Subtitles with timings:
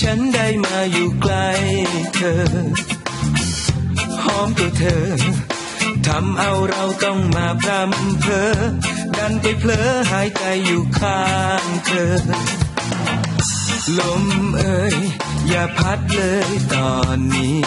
[0.00, 1.48] ฉันได้มาอยู่ใกล้
[2.14, 2.42] เธอ
[4.24, 5.06] หอมตัวเธอ
[6.06, 8.50] ทำเอาเราต้องมาพรำเพอ
[9.16, 11.24] ดันไปเพลอหายใจอยู่ข้า
[11.62, 12.18] งเธอ
[13.98, 14.24] ลม
[14.58, 14.96] เอ่ย
[15.48, 17.60] อย่าพัดเลยตอนนี้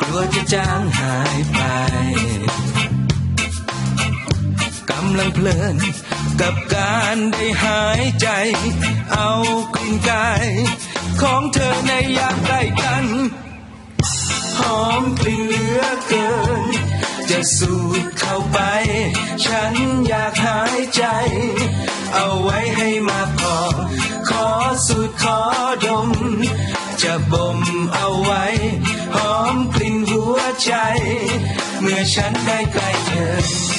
[0.00, 1.60] กลัวจะจางหายไป
[4.90, 5.76] กำลังเพลิน
[6.40, 8.28] กับการได้หายใจ
[9.12, 9.30] เอา
[9.74, 10.46] กลิ่นกาย
[11.22, 13.04] ของเธอในยามใกล้กัน
[14.58, 16.28] หอมกลิ่นเหลือเกิ
[16.60, 16.62] น
[17.30, 18.58] จะสูดเข้าไป
[19.44, 19.74] ฉัน
[20.08, 21.02] อยากหายใจ
[22.14, 23.56] เอาไว้ให้มาพอ
[24.28, 24.48] ขอ
[24.86, 25.40] สูดขอ
[25.86, 26.08] ดม
[27.02, 27.58] จะบ่ม
[27.94, 28.44] เอาไว้
[29.14, 30.72] หอมกลิ่นหัวใจ
[31.80, 33.75] เมื่อฉันได้ใกล้เธอ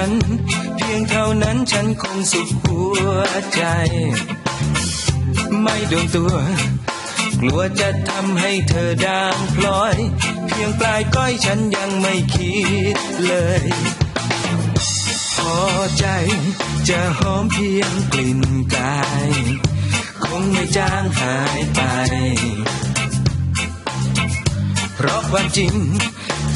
[0.00, 0.14] ฉัน
[0.76, 3.10] เพียงเท่านั้นฉันคงสุขหัว
[3.54, 3.62] ใจ
[5.62, 6.34] ไม่โดนตัว
[7.40, 9.96] กลัวจะทำให้เธอด่างพลอย
[10.46, 12.56] เพียงปลายก้อยฉันยังไม่คิ
[12.94, 12.96] ด
[13.26, 13.62] เลย
[15.36, 15.56] พอ
[15.98, 16.06] ใจ
[16.88, 18.40] จะหอมเพียงกลิ่น
[18.74, 19.30] กาย
[20.24, 21.80] คงไม่จางหายไป
[24.94, 25.74] เพราะความจริง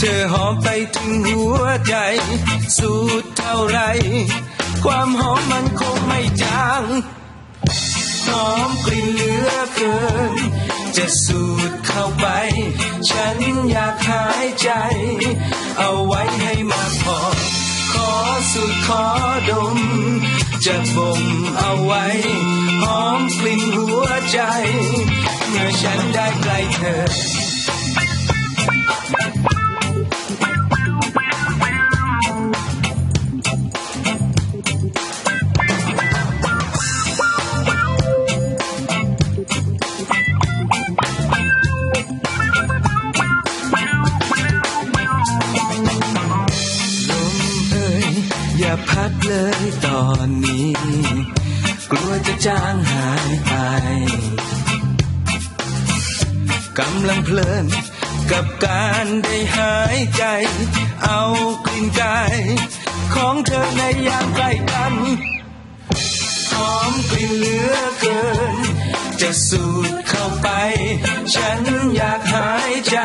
[0.04, 1.94] เธอหอมไปถึงหัวใจ
[2.78, 2.92] สู
[3.22, 3.78] ดเท่าไร
[4.84, 6.82] ความหอมมันคงไม่จาง
[8.26, 9.96] หอมกลิ่นเหลือเกิ
[10.32, 10.34] น
[10.96, 12.26] จะสูดเข้าไป
[13.10, 13.36] ฉัน
[13.70, 14.70] อยากหายใจ
[15.78, 17.18] เอาไว้ให้มากพอ
[17.92, 18.10] ขอ
[18.52, 19.04] สูดขอ
[19.50, 19.78] ดม
[20.64, 21.22] จะบ่ม
[21.58, 22.06] เอาไว้
[22.82, 24.40] หอมกลิ่นหัวใจ
[25.48, 27.02] เมื่อฉันได้ใกล้เธอ
[56.78, 57.66] กำลังเพลิน
[58.30, 60.24] กับการได้หายใจ
[61.04, 61.22] เอา
[61.66, 62.36] กลิ่นกาย
[63.14, 64.94] ของเธอในยามใกล้กัน
[66.52, 68.20] หอมกลิ่นเหลือเกิ
[68.54, 68.56] น
[69.20, 70.48] จะสูดเข้าไป
[71.34, 71.60] ฉัน
[71.94, 72.98] อยากหายใจ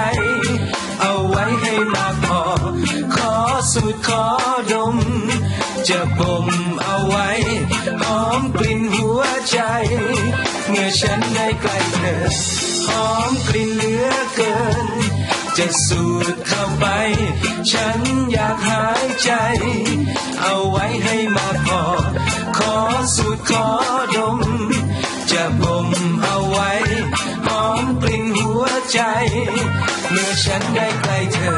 [1.01, 2.43] เอาไว้ให้มากพอ
[3.15, 3.33] ขอ
[3.73, 4.25] สูดขอ
[4.71, 4.95] ดม
[5.87, 6.47] จะบ่ม
[6.83, 7.29] เอาไว้
[8.01, 9.59] หอมกลิ่นหัวใจ
[10.69, 12.17] เมื่อฉันได้ใกล้เธอ
[12.87, 14.55] หอมกลิ่นเหลือเกิ
[14.85, 14.87] น
[15.57, 16.03] จะสู
[16.33, 16.85] ดเข้าไป
[17.71, 17.99] ฉัน
[18.31, 19.31] อยากหายใจ
[20.41, 21.83] เอาไว้ให้มาพอ
[22.57, 22.75] ขอ
[23.15, 23.67] สูดขอ
[24.15, 24.39] ดม
[25.31, 25.89] จะบ่ม
[26.23, 26.71] เอาไว้
[27.47, 28.99] หอมกลิ่นหัวใจ
[30.11, 31.57] เมื่อฉันได้ใกล้เธอ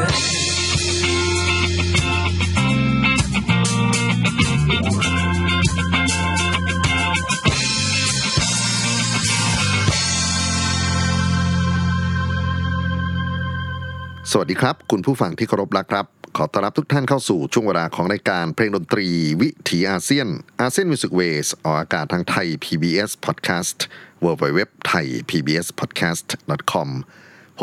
[14.32, 16.06] สวัสดีครับ คุณผู้ฟังที่เคารพรักครับ
[16.36, 19.08] ขอต้อนรับทุกท่านเข้าสู่ช่วงเวลาของรายการเพลงดนตรี
[19.40, 20.28] วิถีอาเซียน
[20.60, 23.78] อาเซียนมิวสิกเวสออกอากาศทางไทย PBS Podcast
[24.24, 26.26] w w w ไทย PBS Podcast
[26.72, 26.88] com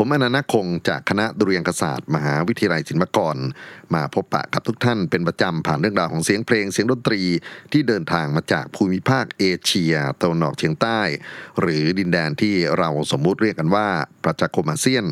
[0.00, 3.36] ผมอนันต์คงจากคณะดุเรียางคศาสตร์มหาวิทยาลัยศิลปากร
[3.94, 7.22] มาพบปะกับทุกท่านเป็นประจำผ่านเรื่องราวของเสียงเพลงเสียงดนตรี
[7.72, 11.00] ที่เดินทางมาจากภูมิภาคเอเชียตะวันออกเฉียงใต้
[11.60, 13.88] หรือดินแดนที่เราสมมุติเรียกกันว่า
[14.24, 15.04] ประชาคมอาเซียน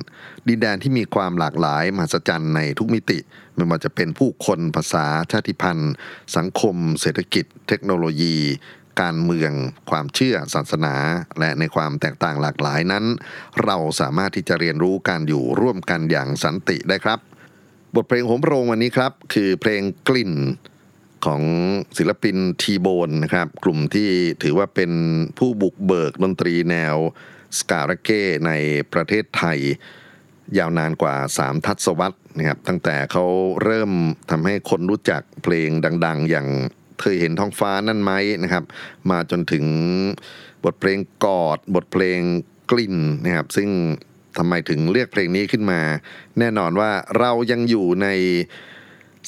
[0.48, 3.18] ดินแดนที่มีความหลากหลายมหัศจรรย์ในทุกมิติ
[3.54, 5.92] ไม่ว่าจะเป็นผู้คนภาษาชาติพันธุ์
[6.36, 8.36] สังคม เศรษฐกิจ เทคโนโลยี
[9.00, 9.52] การเมือง
[9.90, 10.94] ความเชื่อศาสนา
[11.38, 13.04] และในความแตกต่างหลากหลายนั้น
[13.64, 17.18] เราสามารถที่จะเรียนรู้การอยู่ร่วมกันอย่างสันติได้ครับ
[17.94, 20.32] บทเพลงโหมโรงวันนี้ครับ คือเพลงกลิ่น
[21.26, 21.42] ของ
[21.98, 24.10] ศิลปินทีโบนนะครับ กลุ่มที่
[24.42, 24.92] ถือว่าเป็น
[25.38, 26.96] ผู้บุกเบิกดนตรีแนว
[27.58, 28.52] สการะเก้ใน
[28.92, 29.58] ประเทศไทย
[30.58, 33.24] ยาวนานกว่า 3 ทศวรรษนะครับตั้งแต่เขา
[33.64, 33.90] เริ่ม
[34.30, 35.70] ทำให้คนรู้จักเพลง
[36.06, 36.48] ดัง ๆ อย่าง
[37.00, 38.12] เคยเห็นท้องฟ้านั่นไหม
[38.42, 38.64] นะครับ
[39.10, 39.66] มาจนถึง
[40.64, 42.20] บทเพลงกอด บทเพลง
[42.70, 43.70] กลิ่นนะครับ ซึ่ง
[44.38, 45.80] ทำไมถึงเลือกเพลงนี้ขึ้นมา
[46.38, 48.08] แน่นอนว่าเรายังอยู่ใน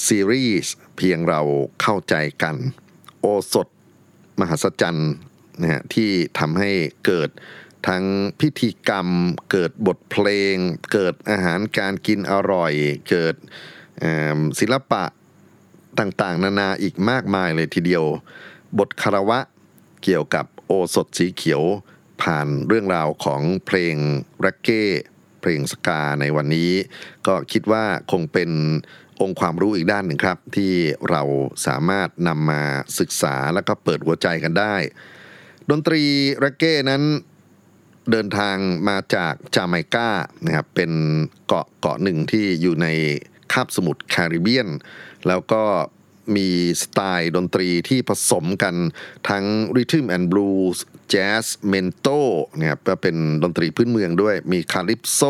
[0.06, 1.41] ซีรีส์เพียงเรา
[1.82, 2.56] เข้าใจกัน
[3.20, 3.69] โอสถ
[4.41, 5.12] มหัศจรรย์
[5.61, 6.70] นะฮะที่ทำให้
[7.06, 7.31] เกิด
[7.88, 8.05] ทั้ง
[8.41, 9.09] พิธีกรรม
[9.50, 10.55] เกิดบทเพลง
[10.93, 12.73] เกิดอาหารการกินอร่อย
[13.11, 13.35] เกิด
[14.61, 15.05] ศิลปะ
[15.98, 18.04] ต่างๆ นานาอีกมากมายเลยทีเดียว
[18.78, 19.38] บทคารวะ
[20.02, 21.62] เกี่ยวกับโอสถสีเขียว
[22.22, 23.96] ผ่านเรื่องราวของเพลง
[24.44, 24.84] ร็กเก้
[25.40, 26.70] เพลงสกาในวันนี้
[27.26, 28.50] ก็คิดว่าคงเป็น
[29.20, 30.72] องค์ความรู้อีกด้านหนึ่งครับ ที่
[31.10, 31.22] เรา
[31.66, 32.62] สามารถนำมา
[32.98, 34.74] ศึกษาแล้วก็เปิดหัวใจกันได้
[35.70, 36.02] ดนตรี
[36.44, 37.02] ร็กเก้นั้น
[38.10, 38.56] เดินทาง
[38.88, 40.10] มาจากจาไมกา
[40.44, 40.90] นะครับเป็น
[41.46, 42.86] เกาะเกาะหนึ่งที่อยู่ใน
[43.52, 44.68] คาบสมุทรแคริบเบียน
[45.29, 45.62] แล้วก็
[46.37, 46.49] มี
[46.82, 48.75] สไตล์ดนตรีที่ผสมกัน
[49.29, 49.44] ทั้ง
[49.76, 52.09] ริทึมแอนด์บลูส์แจ๊สเมนโต
[52.59, 55.20] นะครับก็เป็นดนตรีพื้นเมืองด้วยมีคาลิปโซ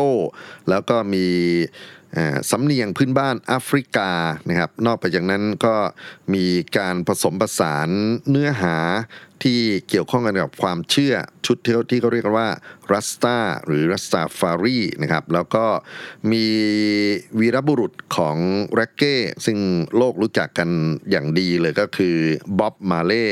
[0.69, 1.25] แล้วก็มี
[2.51, 4.11] สำเนียงพื้นบ้านแอฟริกา
[4.49, 5.75] นะครับนอกไปจากนั้นก็
[6.33, 6.45] มี
[6.77, 7.89] การผสมผสาน
[8.29, 8.77] เนื้อหา
[9.43, 9.59] ที่
[9.89, 11.13] เกี่ยวข้องกันกับความเชื่อ
[11.45, 12.49] ชุดที่เขาที่เขาเรียกกันว่า
[12.93, 15.65] รัสตาหรือรัสตาฟารีนะครับแล้วก็
[16.31, 16.45] มี
[17.39, 18.37] วีรบุรุษของ
[18.75, 19.15] แร็กเก้
[19.45, 19.57] ซึ่ง
[19.97, 20.69] โลกรู้จักกัน
[21.09, 22.17] อย่างดีเลยก็คือ
[22.59, 23.27] บ๊อบมาเล่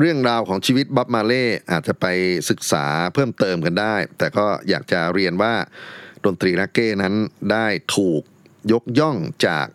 [0.00, 2.06] เรื่องราวของชีวิตบ๊อบมาเล่อาจจะไป
[2.50, 5.54] ศึกษาเพิ่มเติมกันได้ แต่ก็อยากจะเรียนว่า
[6.26, 7.14] ดนตรีรักเก้นั้น
[7.52, 7.66] ได้
[7.96, 8.22] ถูก
[8.72, 9.16] ยกย่อง
[9.46, 9.66] จาก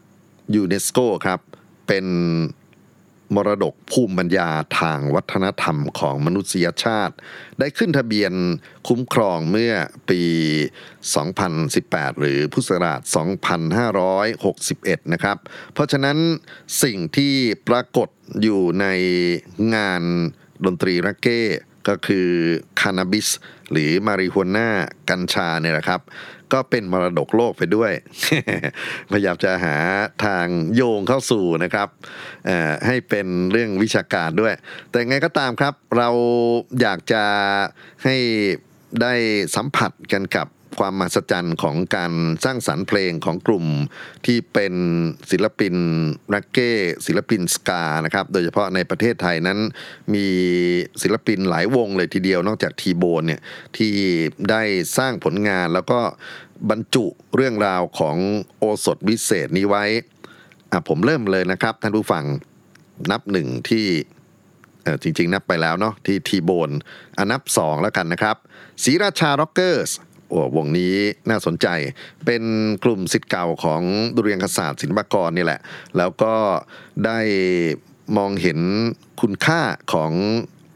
[0.56, 1.40] ยูเนสโกครับ
[1.88, 2.06] เป็น
[3.36, 4.50] มรดกภูมิปัญญา
[4.80, 7.16] ทางวัฒนธรรมของมนุษยชาติ
[7.60, 8.34] ได้ขึ้นทะเบียน
[8.88, 9.74] คุ้มครองเมื่อ
[10.10, 10.22] ปี
[11.42, 13.00] 2018 หรือพุทธศักราช
[14.22, 15.38] 2561 นะครับ
[15.74, 16.18] เพราะฉะนั้น
[16.84, 17.34] สิ่งที่
[17.68, 18.10] ปรากฏ
[18.42, 18.86] อยู่ใน
[19.76, 20.04] งาน
[20.66, 21.42] ดนตรีรักเก้
[21.88, 22.28] ก็คือ
[22.82, 23.28] คานาบิส
[23.72, 24.68] หรือมาริฮวน่า
[25.10, 26.02] กัญชาเนี่ยแหละครับ
[26.54, 27.92] ก็เป็นมรดกโลกไปด้วย
[29.12, 29.76] พยายามจะหา
[30.26, 30.46] ทาง
[30.76, 31.88] โยงเข้าสู่นะครับ
[32.88, 34.54] ให้เป็นเรื่องวิชาการด้วย
[34.90, 36.10] แต่ไงก็ตามครับ เรา
[36.82, 37.24] อยากจะ
[38.04, 38.16] ให้
[39.02, 39.14] ได้
[39.56, 40.48] สัมผัสกันกับ
[40.80, 43.66] ความมหัศจรรย์ของการสร้างสรรค์เพลงของกลุ่ม
[44.26, 44.74] ที่เป็น
[45.32, 45.76] ศิลปิน
[46.34, 46.72] รักเก้
[47.06, 49.60] ศิลปินสกานะครับโดยเฉพาะในประเทศไทยนั้น
[50.14, 50.28] มี
[51.02, 53.42] ศิลปินหลายวงเลยทีเดียวนอกจากทีโบนเนี่ย
[53.78, 53.94] ที่
[54.50, 54.62] ได้
[54.98, 56.00] สร้างผลงานแล้วก็
[56.70, 57.06] บรรจุ
[57.36, 58.18] เรื่องราวของ
[58.58, 59.86] โอสถวิเศษนี้ไว้
[60.72, 62.24] อะผมเริ่มเลยนะครับ ท่านผู้ฟัง
[63.12, 63.86] นับหนึ่งที่
[64.84, 66.70] เออจริง ๆ นับไปแล้วเนาะที่ทีโบน
[67.18, 68.36] อันนับ 2 แล้วกันนะครับ
[68.84, 69.92] ศรีราชาร็อกเกอร์ส
[70.56, 70.96] วงนี้
[71.30, 71.68] น่าสนใจ
[72.26, 72.44] เป็น
[72.84, 73.82] กลุ่มสิทธิ์เก่าของ
[74.16, 75.60] ดุเรียงคศาสตร์ศิลปากรนี่แหละ
[75.98, 76.36] แล้วก็
[77.06, 77.20] ได้
[78.18, 78.60] มองเห็น
[79.22, 79.62] คุณค่า
[79.94, 80.12] ของ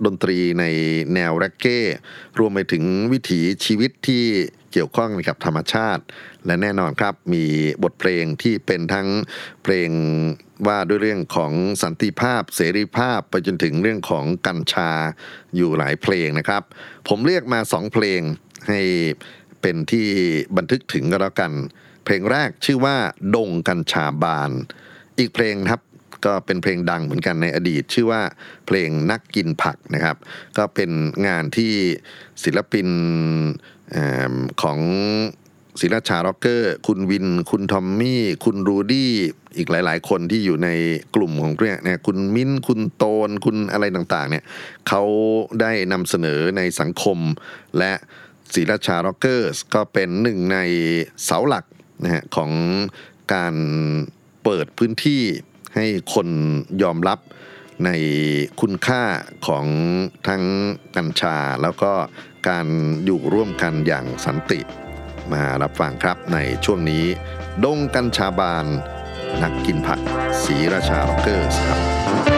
[0.06, 0.66] ดนตรีใน
[1.14, 1.80] แนวแร็กเก้
[2.40, 4.26] รวมไปถึงวิถีชีวิตที่
[4.72, 6.04] เกี่ยวข้องกับธรรมชาติ
[6.46, 7.46] และแน่นอนครับมี
[7.84, 9.08] บทเพลงที่เป็นทั้ง
[9.64, 9.90] เพลง
[10.68, 11.52] ว่าด้วยเรื่องของ
[11.84, 14.92] สันติภาพเสรีภาพไปจนถึงเรื่องของกัญชา
[15.56, 16.64] อยู่หลายเพลงนะครับ
[17.08, 18.22] ผมเรียกมาสองเพลง
[18.68, 18.82] ให้
[19.62, 20.08] เป็นที่
[20.58, 21.52] บันทึกถึงก็แล้วกัน
[22.06, 22.96] เพลงแรกชื่อว่า
[23.36, 24.52] ดงกัญชาบาน
[25.20, 25.82] อีกเพลงครับ
[26.26, 28.22] ก็เป็นเพลงดังเหมือนกันในอดีต ชื่อว่า
[28.68, 30.18] เพลงนักกินผักนะครับ
[30.58, 30.92] ก็เป็น
[31.28, 31.74] งานที่
[32.44, 32.88] ศิลปิน
[33.96, 33.98] อ
[34.62, 34.80] ของ
[35.82, 39.12] ศรีราชา Rocker คุณวิน คุณทอมมี่ คุณรูดี้
[39.58, 40.70] อีกหลาย ๆ คนที่อยู่ใน
[41.16, 44.44] กลุ่มของเนี่ยเนี่ยคุณมิ้น คุณโตน คุณอะไรต่าง ๆ เนี่ย
[44.88, 45.04] เขา
[45.62, 47.18] ได้นำเสนอในสังคม
[47.78, 47.92] และ
[48.54, 50.58] ศรีราชา Rockers ก็เป็นหนึ่งใน
[51.24, 51.66] เสาหลัก
[52.04, 52.52] นะฮะของ
[53.34, 53.56] การ
[54.44, 55.24] เปิดพื้นที่
[55.76, 56.28] ให้คน
[56.84, 57.20] ยอมรับ
[57.86, 57.90] ใน
[58.62, 59.04] คุณค่า
[59.48, 59.66] ของ
[60.28, 60.44] ทั้ง
[60.96, 61.94] กัญชา แล้วก็
[62.50, 62.68] การ
[63.06, 64.60] อยู่ร่วมกันอย่างสันติ
[65.32, 67.04] มารับฟังครับในช่วงนี้
[67.64, 68.66] ดงกัญชาบาน
[69.44, 70.00] นักกินผัก
[70.44, 72.37] สีราชาร็อกเกอร์สครับ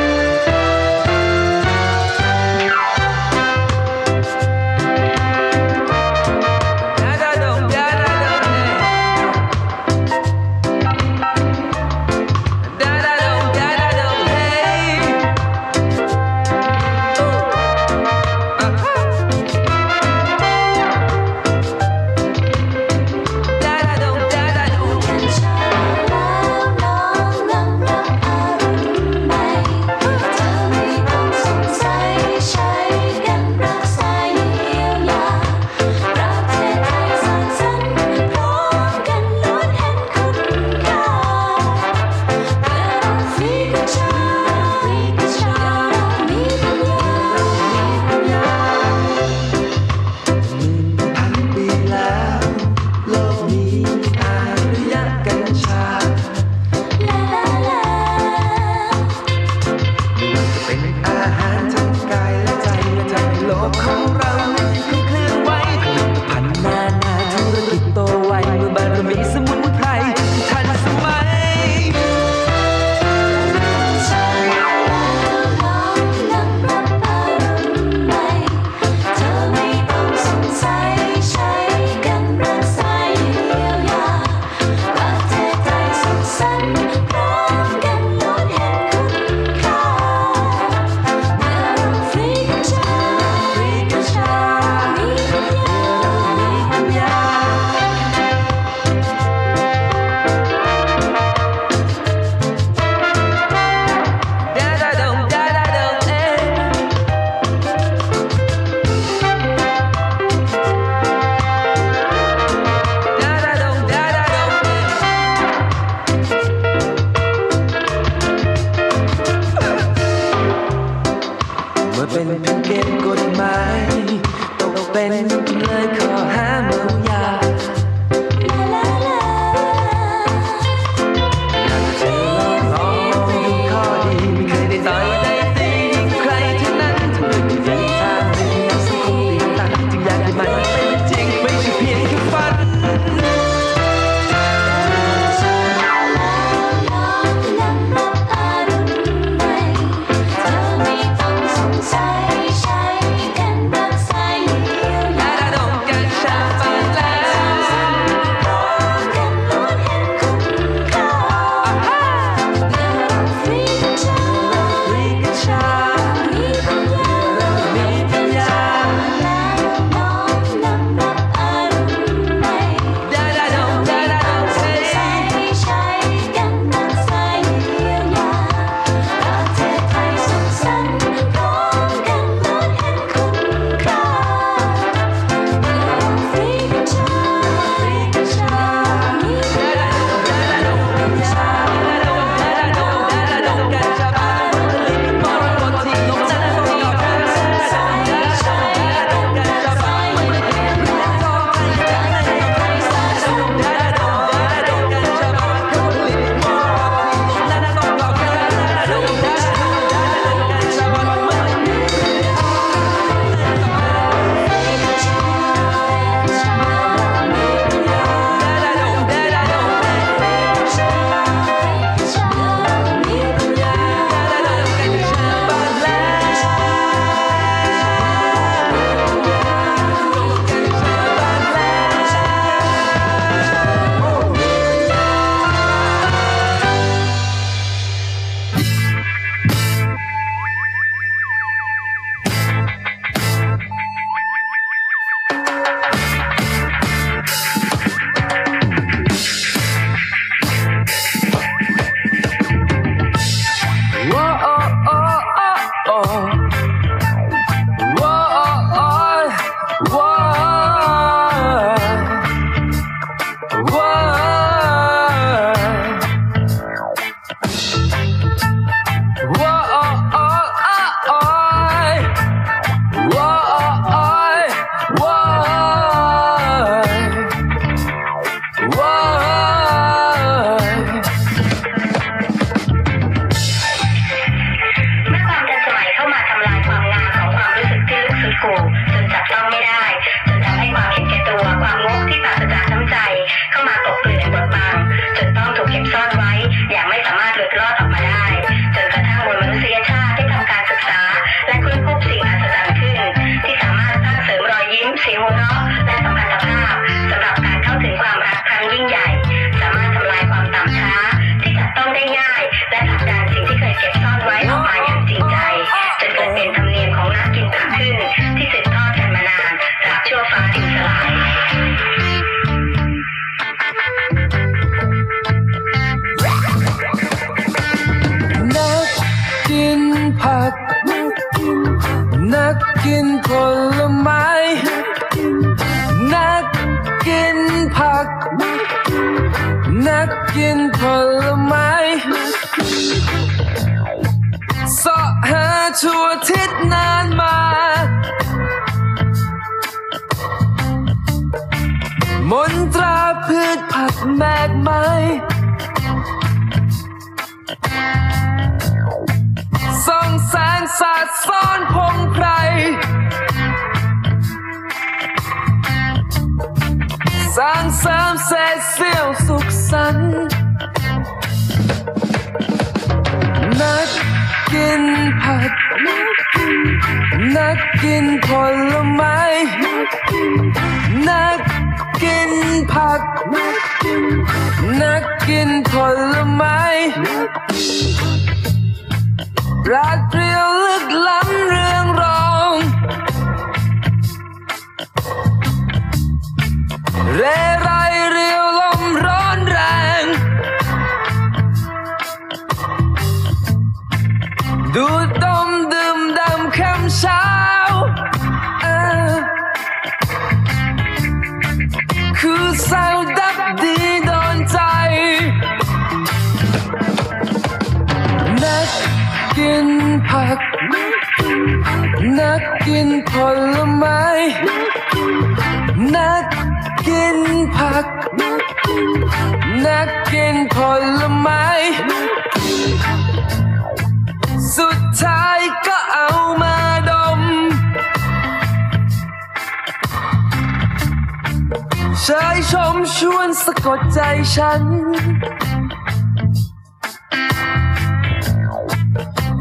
[442.09, 443.99] ชยชมชวนสะกดใจ
[444.35, 444.63] ฉัน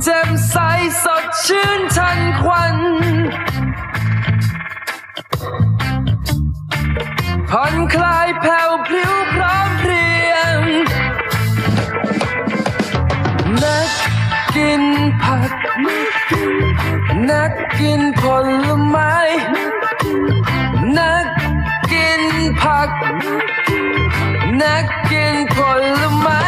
[0.02, 0.56] แจ่มใส
[1.04, 2.76] สดชื่นทันควัน
[7.50, 10.58] ผ่อนคลายแผ่วพลิ้วพร้อมเพรียง
[13.62, 13.90] นัก
[14.56, 14.82] กิน
[15.22, 15.52] ผัก
[17.30, 18.22] นักกินผ
[18.64, 19.14] ลไม้
[20.98, 21.27] นักกิ
[22.86, 23.14] นผัก
[24.60, 25.56] นักกินผ
[25.96, 26.42] ลไม้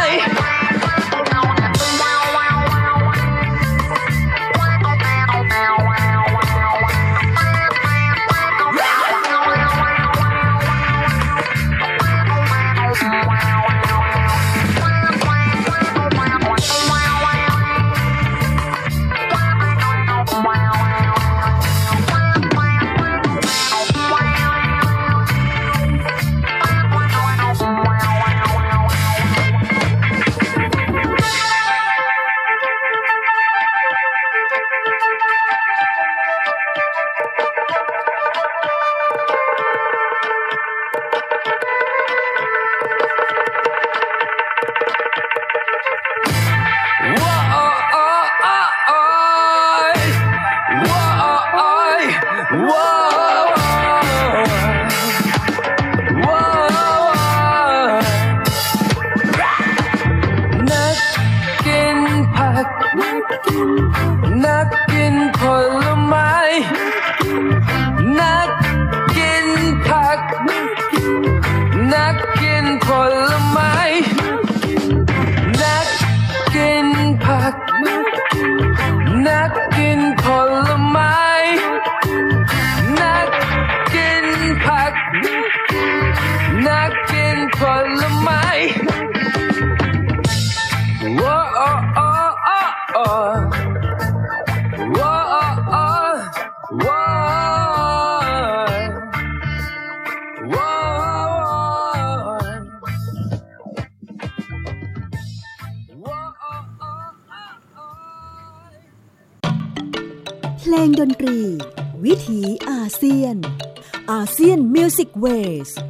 [115.23, 115.87] Music Wave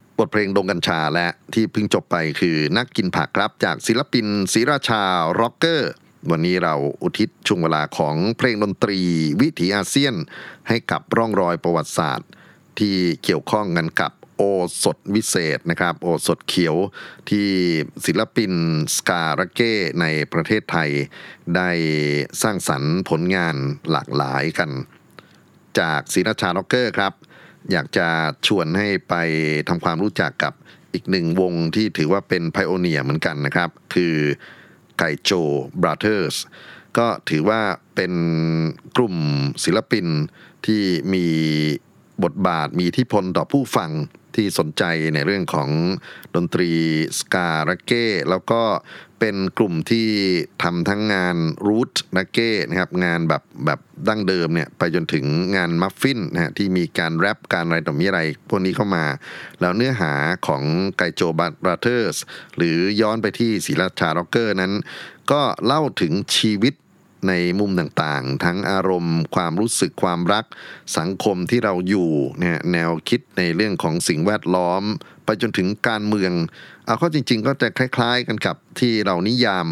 [0.00, 5.02] สบทเพลงดงกัญชาและที่เพิ่งจบไปคือนักกินผักครับจากศิลปินศรีราชา
[5.40, 5.92] Rocker
[6.30, 8.98] วันนี้เราอุทิศช่วงเวลาของเพลงดนตรี
[9.40, 10.14] วิถีอาเซียน
[10.68, 12.28] ให้กับร่องรอยประวัติศาสตร์
[12.78, 14.42] ที่เกี่ยวข้องกันกับโอ
[14.82, 16.76] สถวิเศษนะครับ โอสถเขียว
[17.30, 17.48] ที่
[18.06, 18.52] ศิลปิน
[18.96, 20.90] ska reggae ในประเทศไทย
[21.56, 21.70] ได้
[22.42, 23.56] สร้างสรรค์ผลงาน
[23.90, 24.70] หลากหลายกัน
[25.80, 27.12] จากศรีราชาล็อกเกอร์ครับ
[27.72, 28.08] อยากจะ
[28.46, 29.14] ชวนให้ไป
[29.68, 30.52] ทำความรู้จักกับ
[30.94, 34.14] อีกหนึ่งวงที่ถือว่าเป็นไพโอเนียเหมือนกันนะครับ คือ
[34.98, 35.32] ไกโจ
[35.80, 36.36] บราเธอร์ส
[36.98, 37.60] ก็ถือว่า
[37.94, 38.12] เป็น
[38.96, 39.16] กลุ่ม
[39.64, 40.06] ศิลปิน
[40.66, 40.82] ที่
[41.14, 41.26] มี
[42.24, 43.90] บทบาทมีที่พลต่อผู้ฟัง
[44.36, 45.70] ที่สนใจในเรื่องของ
[46.34, 46.70] ดนตรี
[47.18, 48.62] ska reggae แล้วก็
[49.20, 50.08] เป็นกลุ่มที่
[50.62, 51.36] ทำทั้งงาน
[51.66, 55.24] roots reggae นะครับงานแบบแบบดั้งเดิมเนี่ยไปจนถึง
[55.56, 59.04] งาน muffin นะฮะที่มีการแรปการอะไรต่อมีอะไร พวกนี้เข้ามา
[59.60, 60.12] แล้วเนื้อหา
[60.46, 60.62] ของ
[60.96, 62.16] ไกโจ Brothers
[62.56, 64.72] หรือย้อนไปที่ศรีราชา Rocker นั้น
[65.32, 66.74] ก็เล่าถึงชีวิต
[67.28, 70.44] ในมุมต่างๆ ทั้งอารมณ์ ความรู้สึกความรัก
[70.98, 74.82] สังคมที่เราอยู่เนี่ยแนวคิดในเรื่องของสิ่งแวดล้อม
[75.24, 76.32] ไปจนถึงการเมือง
[76.86, 79.68] เอาเข้าจริง ๆ ก็จะคล้าย ๆ กันกับที่เรานิยาม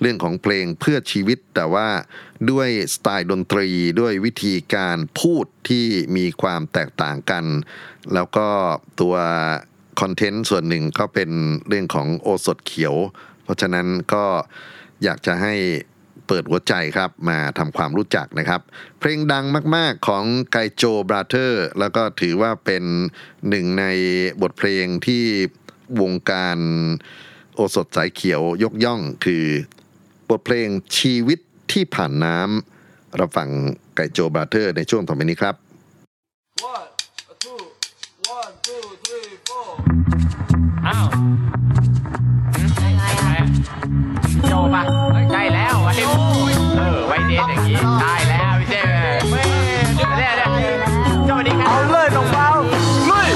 [0.00, 1.88] เรื่องของเพลงเพื่อชีวิต แต่ว่า
[2.50, 3.68] ด้วยสไตล์ดนตรี
[4.00, 7.44] ด้วยวิธีการพูดที่มีความแตกต่างกัน
[8.14, 8.48] แล้วก็
[9.00, 9.16] ตัว
[10.00, 11.30] คอนเทนต์ส่วนหนึ่งก็เป็น
[11.68, 12.94] เรื่องของโอสถเขียว
[13.44, 14.24] เพราะฉะนั้นก็
[15.04, 15.54] อยากจะให้
[16.28, 18.60] เปิดหัวใจครับมาทำความรู้จักนะครับ
[18.98, 19.44] เพลงดัง
[19.76, 22.84] มาก ๆ ของไกโจบราเธอร์แล้วก็ถือว่าเป็น
[23.48, 23.84] หนึ่งใน
[24.42, 25.24] บทเพลงที่
[26.00, 26.58] วงการ
[27.54, 29.44] โอสถสายเขียวยกย่องคือ
[30.30, 31.38] บทเพลงชีวิต
[31.72, 33.48] ที่ผ่านน้ำเราฟัง
[33.96, 35.54] ไกโจบราเธอร์ในช่วงต่อไปนี้ครับ
[36.72, 36.88] One,
[37.44, 37.60] two,
[38.36, 39.68] one, two, three, four.
[40.86, 41.06] อ้าว
[44.48, 45.03] โจปะ
[45.94, 48.82] เฮ้ยใช่แล้วไอ้เออไวเดทอย่างนี้ใช่แล้วพี่เจ้
[49.30, 49.46] เว้ย
[49.96, 50.74] เดี๋ยวเดี๋ยวเดี๋ยว
[51.28, 52.48] สวัสดีครับเอาเลยน้องเบา
[53.10, 53.28] ลุย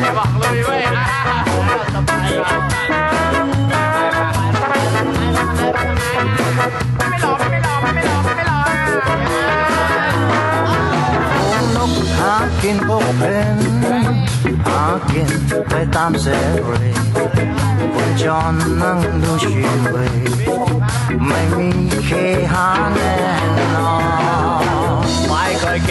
[0.00, 0.92] ไม่บอกลุยเว้ยอะ
[7.08, 8.58] ไม่รอไม่รอไม่รอไม่รอ
[11.76, 13.56] นกหากินพวกเป็น
[14.66, 15.30] หากิน
[15.68, 16.26] ไปตามเส
[16.80, 16.90] รี
[17.94, 20.67] คนจรนั่งดูชีวิต
[21.26, 21.70] ไม่มี
[22.06, 22.10] เค
[22.52, 23.14] หาแน่
[23.74, 24.37] นอนไม่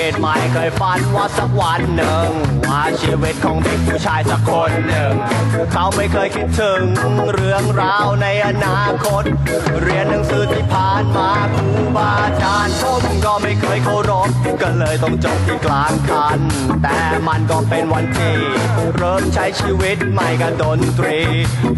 [0.08, 2.30] เคยคิดไม่เคยฝันว่าสักวันหนึ่ง
[2.68, 5.14] ว่าชีวิตของเด็กผู้ชายสักคนหนึ่ง
[5.72, 6.84] เขาไม่เคยคิดถึง
[7.34, 9.24] เรื่องราวในอนาคต
[9.82, 14.30] เรียนหนังสือที่ผ่านมาครูบาอาจารย์ผมก็ไม่เคยเคารพ
[14.62, 16.40] ก็เลยต้องจบที่กลางคัน
[16.84, 18.36] แต่มันก็เป็นวันที่
[18.96, 21.20] เริ่มใช้ชีวิตใหม่กับดนตรี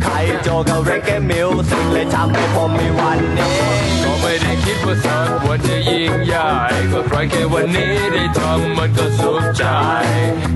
[0.04, 3.58] ใครโจกับเรกเกมิวสิกเลยทำให้ผมมีวันนี้
[4.04, 6.50] ก็ไม่ได้คิดว่าสักวันจะยิ่งใหญ่
[6.92, 9.64] ก็ครแค่วันนี้ได้ทำมันก็สุขใจ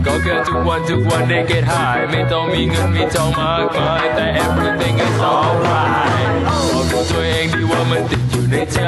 [0.06, 8.80] ก็แค่ทุกวันทุกวันได้ get high ไม่ต้องมีเงินมีทองมากมายแต่ everything is alright บอกกับตัวเองดีว่ามันติดอยู่ในใจ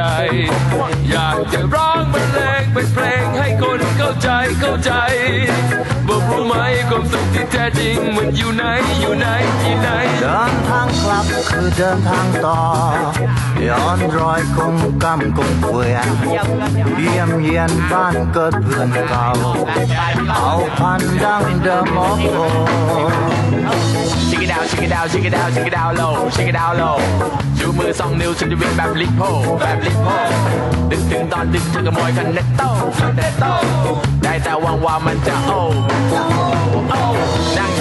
[1.09, 4.91] อยากจะร้องบรรเลงเป็นเพลงให้คนเข้าใจเข้าใจ
[6.07, 6.53] บอกรู้ไหม
[6.89, 8.63] ความสุขที่แท้จริงมันอยู่ไหน
[9.01, 9.25] อยู่ไหน
[9.61, 9.87] ที่ไหน
[10.21, 12.59] เดินทางกลับคือเดินทางต่อ
[13.67, 16.07] ย้อนรอยคงกำคงเกวียน
[16.97, 19.27] เยี่ยมเยียนบ้านเกิดเพื่อนเก่า
[20.35, 22.25] เอาพันดังเดิมโอ้โห
[24.29, 26.01] ชิคกี้ดาวชิคกี้ดาวชิคกี้ดาวชิคกี้ดาวโล
[26.35, 26.83] ชิคกี้ดาวโล
[27.57, 29.21] ชูมือสองนิ้วฉันจะวิ่งแบบลิปโพ
[29.59, 30.07] แบบลิปโพ
[30.91, 32.69] ดึกถึงตอนดึกเธอขโมยคันเนตโต้
[33.17, 33.51] เนตโต้
[34.23, 35.59] ได้แต่หวังว่ามันจะโอ้
[36.89, 36.99] โอ้
[37.57, 37.71] นั่ง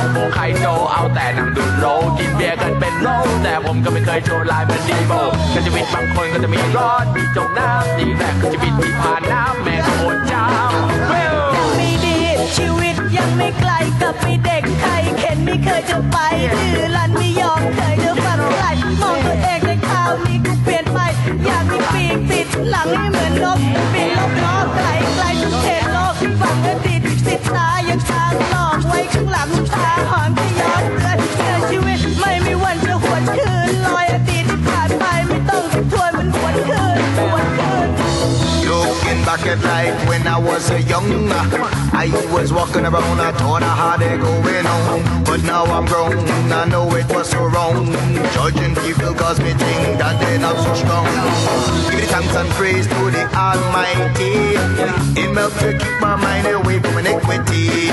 [0.00, 1.86] อยู่ในวงร้องวงไคโจเอาแต่นั่งดูดโร
[2.18, 3.08] กินเบียร์กันเป็นโล
[3.42, 5.12] แต่ผมก็ไม่เคยโชว์ลายเหมันดีโบ
[5.54, 10.46] ก็ชีวิตบางคนก็จะมีร้อนมีจมน้ำดีแรกคือชีวิตที่ผ่านน้ำแม่ก็โอดเจ้า
[11.08, 11.36] เวล
[11.76, 12.18] ไม่ดี
[12.56, 16.16] ชีวิตยังไม่ไกลกับไปเด็กไทยเข็นไม่เคยจะไป
[16.52, 18.64] ดื้อรั้นไม่ยอมเคยจะฝันไหล
[19.00, 20.98] มองตัวเองในคราวนี้กูเปลี่ยนไป
[21.44, 23.58] อยากมีปีกปิดหลังให้เหมือนนก
[23.94, 37.89] บินลบล้อไกลไกลทุกเขตโลกฝังอดี ตสิตายังช้างหลอกไว้ข้างหลังตาหอนที่ย้อนเตือนเตือนชีวิตไม่มีวันจะหวนคืนลอยอดีตที่ผ่านไปไม่ต้องไปทวนมันหวนคืนหวนคืน
[38.69, 41.09] Looking back at life when I was a young
[42.05, 46.13] I was walking around, I thought I had it going on But now I'm grown,
[46.51, 47.77] I know it was so wrong
[48.33, 51.08] Judging people cause me think that they're not so strong Give the
[52.20, 54.56] thanks and praise to the Almighty.
[55.20, 57.88] It helps to keep my mind away from iniquity,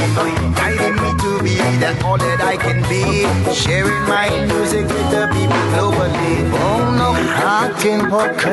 [0.56, 5.28] guiding me to be that all that I can be, sharing my music with the
[5.32, 6.52] people globally.
[6.60, 8.46] Oh no, I can walk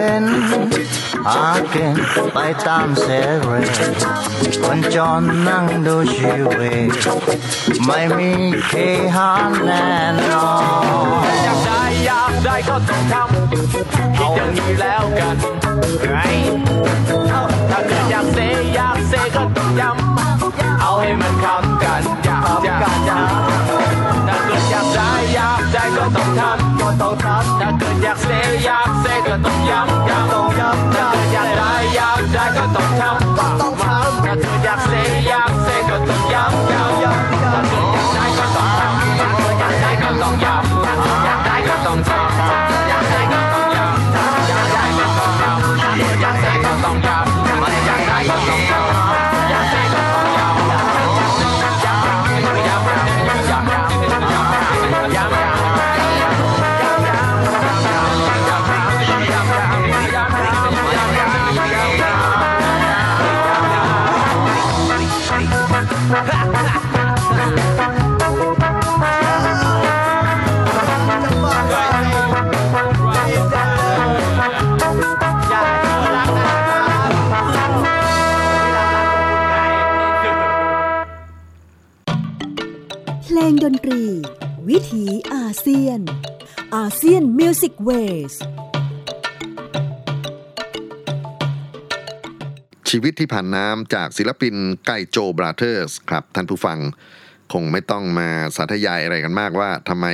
[1.26, 1.96] I can
[2.32, 3.40] by Tom Serre,
[4.68, 10.18] when John Nang do she Shiwe, my me K Hanan.
[10.30, 11.83] Oh.
[12.44, 13.86] ได้ก็ต้องทำคิด
[14.36, 15.36] อย่างนี้แล้วกัน
[16.10, 16.16] ไง
[17.70, 18.38] ถ้าเกิดอยากเซ
[18.74, 23.30] อยากเซก็ต้องย้ำเอาให้มันคำกันอยากอยากอยาก
[24.28, 28.30] ถ้าเกิดอยากได้อยากได้ก็ต้องทำก็ต้องทำถ้าเกิดอยากเซ
[28.64, 34.92] อยากเซก็ต้องย้ำย้ำต้องย้ำถ้าเกิดอยากได้อยากได้ก็ต้องทำก็ต้องทำถ้าเกิดอยากเซ
[35.28, 36.73] อยากเซก็ต้องย้ำย้ำย้ำ
[83.84, 84.06] ตรี
[84.68, 86.00] วิถีอาเซียน
[86.76, 88.32] อาเซียน Music Waves
[92.90, 94.54] ชีวิตที่ผ่านน้ำจากศิลปิน
[94.86, 96.78] ไกโจ Brothers ครับท่านผู้ฟัง
[97.52, 100.06] คงไม่ต้องมาสาธยายอะไรกันมากว่าทำไม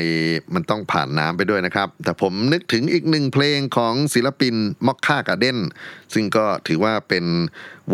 [0.55, 4.55] มันต้องผ่านน้ำไปด้วยนะครับ แต่ผมนึกถึงอีกหนึ่งเพลงของศิลปิน
[4.87, 5.59] Mocca Garden
[6.15, 7.25] ซึ่งก็ถือว่าเป็น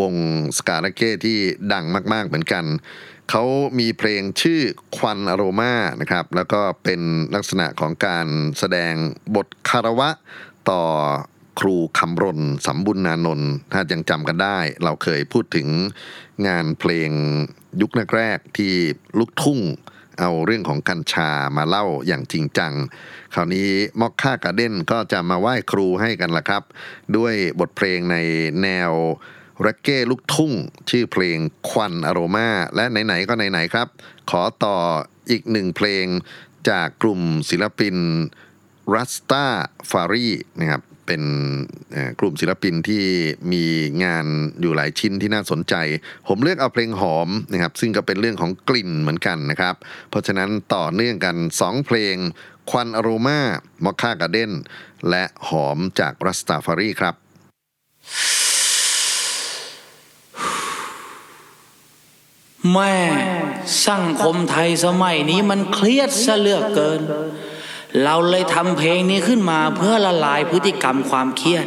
[0.00, 0.14] วง
[0.58, 1.38] ska reggae ที่
[1.72, 2.64] ดังมาก ๆ เหมือนกัน
[3.30, 3.44] เขา
[3.78, 4.60] มีเพลงชื่อ
[4.96, 7.00] ควันอโรมานะครับ แล้วก็เป็น
[7.34, 8.26] ลักษณะของการ
[8.58, 8.94] แสดง
[9.36, 10.10] บทคารวะ
[10.70, 10.82] ต่อ
[11.60, 15.68] ครูคำรณสำบุญนานนท์ถ้ายังจำกันได้ เราเคยพูดถึง
[16.46, 17.10] งานเพลง
[17.80, 18.72] ยุคแรกๆที่
[19.18, 19.60] ลูกทุ่ง
[20.20, 22.72] เอาเรื่องของกัญชามาเล่าอย่างจริงจัง
[23.34, 23.68] คราวนี้
[24.00, 26.62] มอกค่ากาเด้นก็จะมาไหว้ครูให้กันละครับ
[27.16, 28.16] ด้วยบทเพลงใน
[28.62, 28.92] แนว
[29.64, 30.52] ร็กเก้ลูกทุ่ง
[30.90, 31.38] ชื่อเพลง
[31.68, 33.88] ควันอโรมาและไหน ๆ ก็ไหน ๆ ครับ
[34.30, 34.76] ขอต่อ
[35.30, 36.04] อีกหนึ่งเพลง
[36.68, 37.96] จากกลุ่มศิลปิน
[38.94, 39.46] รัสตา
[39.90, 40.26] ฟารี
[40.60, 41.22] นะครับเป็น
[42.20, 43.04] กลุ่มศิลปินที่
[43.52, 43.64] มี
[44.04, 44.26] งาน
[44.60, 45.74] อยู่หลายชิ้นที่น่าสนใจ
[46.28, 49.74] ผมเลือกเอาเพลงหอมนะครับซึ่งก็เป็นเรื่องของกลิ่นเหมือนกันนะครับ
[50.10, 52.16] เพราะฉะนั้นต่อเนื่องกัน 2 เพลง
[52.70, 53.40] ควันอโรมา
[53.84, 54.52] มอคค่ากาเด้น
[55.10, 57.14] และหอมจากรัสตาฟารีครับ
[62.72, 62.94] แม่
[63.88, 67.00] สังคมไทยสมัยนี้มันเครียดซะเลือกเกิน
[68.02, 71.66] เราเลยทำเพลงนี้ขึ้นมาเพื่อละลายพฤติกรรมความเครียด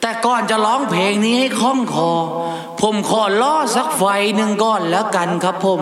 [0.00, 2.12] แต่ก่อนจะร้องเพลงนี้ให้คล่องคอ
[2.80, 4.04] ผมขอล่อสักไฟ
[4.36, 5.80] หนึ่งก้อนแล้วกันครับผม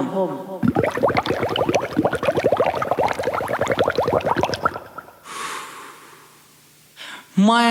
[7.46, 7.70] แม่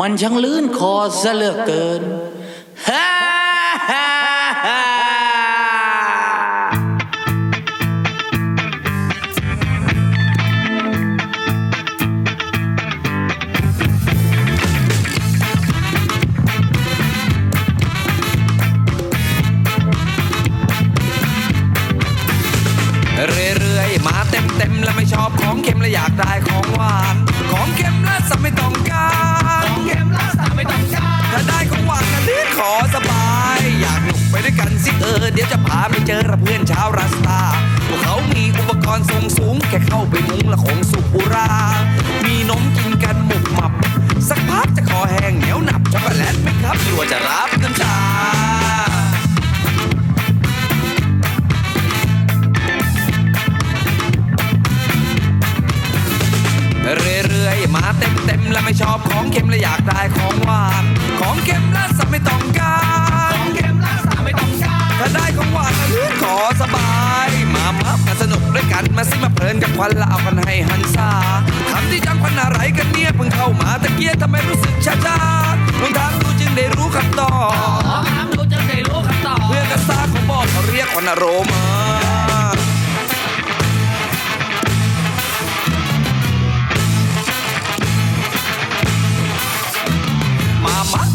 [0.00, 2.02] มันช่างลื่นคอซะเลือกเกิน
[2.88, 27.16] ฮ่าาเต็มเต็มๆแล้วไม่ชอบของเค็มและอยากได้ของหวาน
[27.52, 29.08] ของเค็มและสับไม่ต้องกา
[29.60, 37.42] รของเค็มและสับไม่ต้องการถ้าได้ของหวานก็เลือกขอสบาย อยากหนุกไปด้วยกันสิเออเดี๋ยวจะพาไปเจอกับเพื่อนชาวรัสตา
[37.88, 41.50] พวกเขามีอุปกรณ์ทรงสูงแค่เข้าไปมุงและของสุกุรา
[42.24, 43.72] มีนมกินกันหมุกหมับ
[44.28, 47.96] สักพักจะคอแห้งเหนียวหนับช็อกโกแลตไหมครับกลัวจะรับน้ำชา
[56.84, 60.84] เรื่อยๆ มาเต็มเต็มๆแล้วไม่ชอบของเค็มและอยากได้ของหวาน
[61.20, 62.76] ของเค็มและสับไม่ต้องกา
[63.30, 66.92] รของเค็มและสับไม่ต้องการถ้าได้ของหวานก็เลือกขอสบา
[67.26, 71.10] ย มามามาสนุกด้วยกันมาสิมาเพลินกับควันแล้วเอากันให้หันซา
[71.70, 75.18] คำที่จังควันอะไรกันเนี่ยเพิ่งเข้ามาตะเกียทำไมรู้สึกชาชา
[75.80, 77.34] ลองถามดูจึงได้รู้คำตอ
[78.00, 81.83] บถามดูจึงได้รู้คำตอบเพื่อนกันซาเขาบอกเขาเรียกควันอโรมา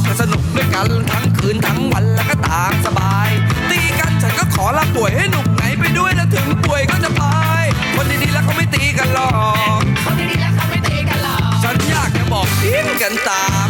[0.09, 3.29] มามักสนุกด้วยกันทั้งคืนทั้งวันแล้วก็ตามสบาย
[3.69, 7.23] ตีกันฉันก็ขอลาป่วยให้หนุกไหนไปด้วยแล้วถึงป่วยก็จะไป
[7.95, 9.31] คนดีๆแล้วเขาไม่ตีกันหรอ
[9.77, 13.68] ก คนดีๆแล้วเขาไม่ตีกันหรอก ฉันอยากจะบอกทิ้งกันตาม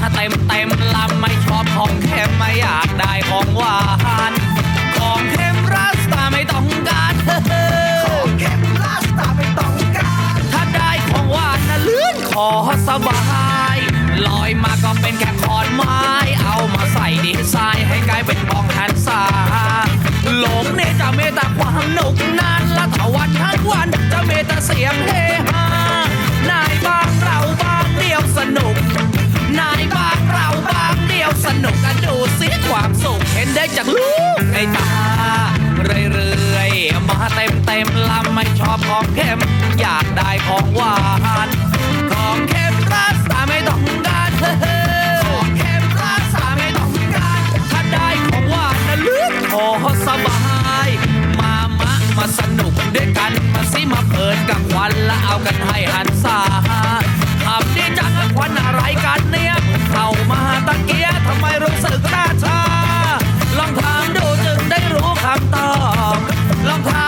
[0.00, 3.78] ถ้าเต็มเต็มลำไม่ชอบของเค็มไม่อยากได้ของหวา
[4.30, 4.32] น
[4.98, 7.28] ของเค็มรัสตาไม่ต้องการข
[8.20, 12.48] องเค็มรัสตาไม่ต้องการ ถ้าได้ของหวานนะลื่นขอ
[12.88, 13.22] สบา
[13.74, 13.76] ย
[14.26, 16.00] ลอยมาก็เป็นแค่ขอนไม้
[16.44, 19.22] เอามาใส่ดีไซน์ให้กลายเป็นของแทนซา
[20.38, 25.10] หลงเนี่ยจะเมตตาความหนุกนานละตะวันทั้งวันจะเมตาเสียงเฮ
[25.48, 25.66] ฮา
[26.50, 28.76] นายบ้างเราบ้างเดียวสนุก
[31.48, 34.90] สนุกกันดูสิความสุขเห็นได้จากลูกในตา
[35.84, 39.38] เรื่อยๆ มาเต็มเต็มลำไม่ชอบของเค็ม
[39.80, 40.96] อยากได้ของหวา
[41.46, 41.48] น
[42.12, 49.66] ของเค็มรักษาไม่ต้องการเฮ้อของเค็มรักษาไม่ต้องการถ้าได้ของหวานนะลึกพอ
[50.06, 50.38] สบา
[50.86, 50.88] ย
[51.40, 56.38] มามะมาสนุกด้วยกันมาสิมาเปิดกับควันและเอากันให้หันษา
[57.44, 59.54] ทำดีจังควันอะไรกันเนี่ย
[59.90, 62.60] เข้ามาตะเกียทำไมรู้สึกตาชา
[63.58, 65.70] ลองถามดูจึงได้รู้คำตอ
[66.16, 66.18] บ
[66.68, 67.04] ลองถา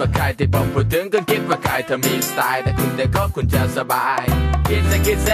[0.00, 4.22] ว่าใครที่ผมพูดถึงก็คิดว่าใครเธอมีสไตล์แต่คุณได้คบคุณจะสบาย
[4.68, 5.30] คิดจะคิดเซ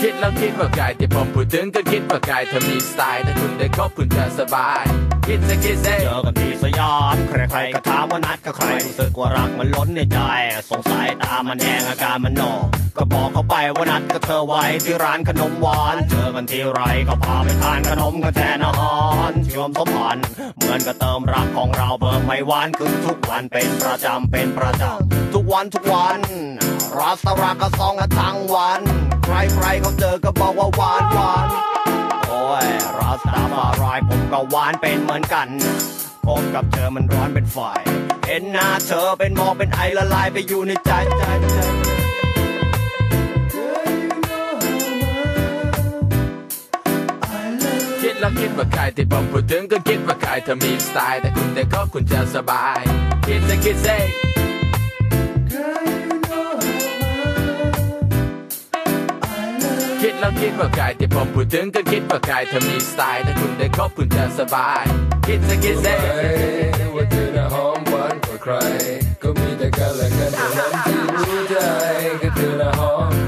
[0.00, 10.18] คิดแล้วคิดว่าใครที่ผมพูดถึงก็คิดว่าใครเธอมีสไตล์แต่คุณได้คบคุณจะสบาย คิดจะคิดเซเจอกันที่สยามใครๆก็ถามว่านัดกับใครรู้สึกว่ารักมันล้นในใจ
[10.70, 12.62] สงสัยตามันแดงอาการมันหนอก
[12.98, 18.98] ก็บอกเขาไปว่านัดกับเธอไว้ที่ร้านขนมหวาน เจอกันที่ไรก็พาไปทานขนมกันแทนอาหา
[19.30, 26.20] รเชื่อมสมพันธ์เหมือนกับเติมรักของเราเบิกไม่หวานขึ้นทุกวันเป็นประจำเป็นประจำทุกวันทุกวัน
[26.98, 28.80] รัสรักก็ซองกันทั้งวัน
[29.24, 31.97] ใครๆเขาเจอก็บอกว่าหวานหวาน
[32.62, 32.64] ย
[32.98, 35.48] รัสตาฟารายผมก็หวานเป็นเหมือนกัน
[36.26, 37.58] ผมกับเธอมันร้อนเป็นไฟ
[38.26, 41.58] เห็นหน้าเธอเป็นหมอกเป็นไอละลายไปอยู่ในใจใจใจ
[48.02, 52.80] คิดแล้วคิดว่าใครที่ผมพูดถึงก็คิดว่าใครเธอมีสไตล์แต่คุณได้คบคุณจะสบาย
[53.26, 53.88] คิดจะคิดเซ
[54.22, 54.27] คิ
[60.20, 64.84] แล้วคิดว่าใครที่ผมพูดถึงก็คิดว่าใครเธอมีสไตล์ถ้าคุณได้คบคุณจะสบาย
[65.26, 65.86] คิดจะคิดเซ
[66.94, 68.52] ว่าเธอน่ะหอมหวานกว่าใคร
[69.22, 71.54] ก็มีแต่กันและกันเท่านั้นที่รู้ใจ
[72.22, 73.27] ก็เธอน่ะหอมหอมหอมก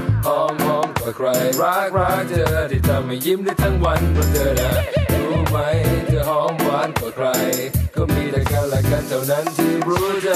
[1.11, 1.27] าใคร
[1.61, 4.71] รักรักเธอที่ทำให้ยิ้มได้ทั้งวันเพราะเธอนะ
[5.11, 5.57] รู้ไหม
[6.07, 7.27] เธอหอมหวานกว่าใคร
[7.95, 10.31] ก็มีแต่กันและกันเท่านั้นที่รู้ใจ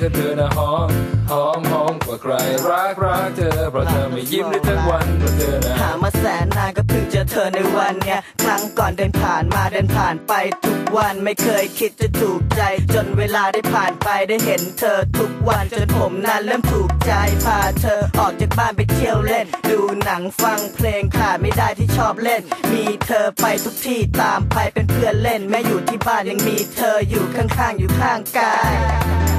[0.00, 0.88] ก็เธอนะหอม
[1.30, 2.32] หอมหอมกว่าใคร
[2.68, 10.32] รักรักเธอเพราะเธอไม่ยิ้มได้ทั้งวันเพราะเธอนะหามาแสนนานก็เพิ่งเจอเธอในวันเนี้ยครั้งก่อนเดินผ่านมาเดินผ่านไป
[10.64, 12.62] ทุกวันไม่เคยคิดจะถูกใจ
[12.94, 17.12] จนเวลาได้ผ่านไปได้เห็นเธอทุกวันจนผมนั้นเริ่มถูกใจ
[17.44, 22.42] พาเธอออกจากบ้านไปเที่ยวเล่นดูหนังฟังเพลงขาดไม่ได้ที่ชอบเล่น
[22.72, 28.74] มีเธอไปทุกที่ตามไปเป็นเพื่อนเล่น แม้อยู่ที่บ้านยังมีเธออยู่ข้างๆอยู่ข้างกาย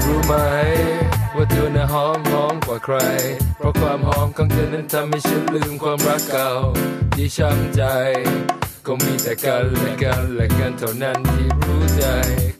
[0.06, 0.34] รู้ไหม
[1.36, 2.96] ว่าเธอน่ะหอมหอมกว่าใคร
[3.58, 6.52] เพราะความหอมของเธอนั้นทำให้ฉันลืมความรักเก่า
[7.16, 7.82] ที่ช้ำใจ
[8.86, 12.04] ก็มีแต่กันและกันและกันเท่านั้นที่รู้ใจ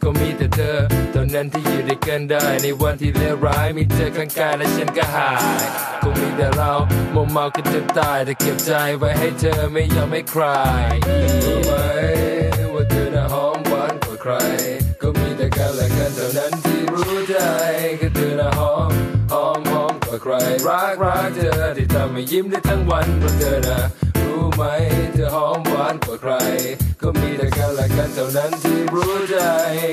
[0.10, 0.78] ก็มีแต่เธอ
[1.12, 5.30] เท่านั้นที่อยู่ด้วยกันได้ ในวันที่เลวร้ายมีเธอข้างกายและฉันก็หา
[5.62, 5.66] ย
[6.04, 6.72] ก็มีแต่เรา
[7.12, 10.44] โมวเมากันจนตายแต่เก็บใจไว้ให้เธอไม่ยอมให้ใคร
[11.08, 11.72] รู้ไหม
[12.74, 14.34] ว่าเธอน่ะหอมหวานกว่าใคร
[15.02, 17.36] ก็มีแต่กันและกันเท่านั้นที่รู้ใจ
[18.02, 18.92] ก็เธอน่ะหอม
[19.32, 20.34] หอมหอมกว่าใคร
[20.68, 23.80] รักรักเธอที่ทำให้ยิ้มได้ทั้งวันเพราะเธอน่ะ
[24.58, 24.64] ไหม
[25.14, 26.34] เธอหอมหวานกว่าใคร
[27.02, 29.38] ก็มีแต่กันและกันเท่านั้นที่รู้ใจ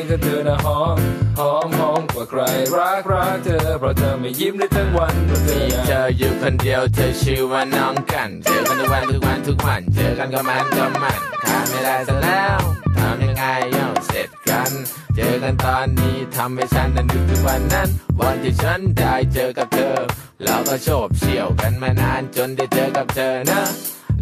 [0.08, 0.96] ก็เธอน่ะหอม
[1.38, 2.40] หอมหอมกว่าใคร
[2.76, 12.60] รักรักเธอเพราะเธอไม่ยิ้มได้ทั้งวันเพราะเธอมีน่เธออยู่คนเดียวเธอชื่อว่าน้องกัน เจอกันทุกวันทุกวันทุกวัน เจอกันก็มันก็มันขาดไม่ได้ซะแล้ว
[12.96, 14.70] ทำยังไงเย่าเสร็จกัน
[15.16, 17.88] เจอกันตอนนี้ทำให้ฉันนั้นนึกถึงวันนั้น
[18.20, 19.96] วันที่ฉันได้เจอกับเธอ
[20.42, 23.62] แล้วก็โฉบเฉี่ยวกันมานานจนได้เจอกับเธอนะ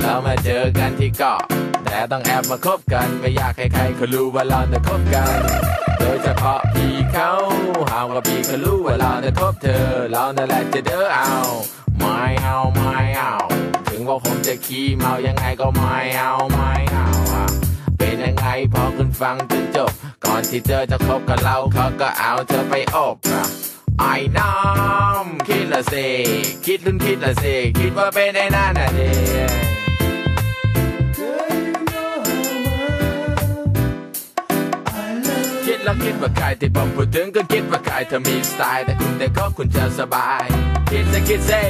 [0.01, 1.40] เรามาเจอกันที่เกาะ
[1.84, 5.38] แต่ต้องแอบมาคบกัน ไม่อยากให้ใครเขารู้ว่าเราจะคบกัน
[5.99, 7.30] โดยเฉพาะพี่เขา
[7.90, 11.34] หาวกับพี่เขารู้ว่าเราจะคบเธอ เรานั่นแหละจะเด้อเอา
[11.99, 13.34] ไม่เอาไม่เอา
[13.88, 17.07] ถึงว่าผมจะขี้เมายังไงก็ไม่เอาไม่เอา
[17.99, 19.93] เป็นยังไงพอคุณฟังจนจบ
[20.24, 23.43] ก่อนที่เธอจะคบกับเราเขาก็เอาเธอไปอบอะ
[24.01, 26.07] ไอ้น้ำคิดละสิ
[26.66, 29.72] คิดลุ้นคิดละสิคิดว่าเป็นไอ้นั่นน่ะเด้
[35.85, 40.45] แล้วคิดว่าใครที่ผมพูดถึงก็คิดว่าใครเธอมีสไตล์แต่คุณแต่ก็คุณจะสบาย
[40.91, 41.62] คิดจะคิดเซ่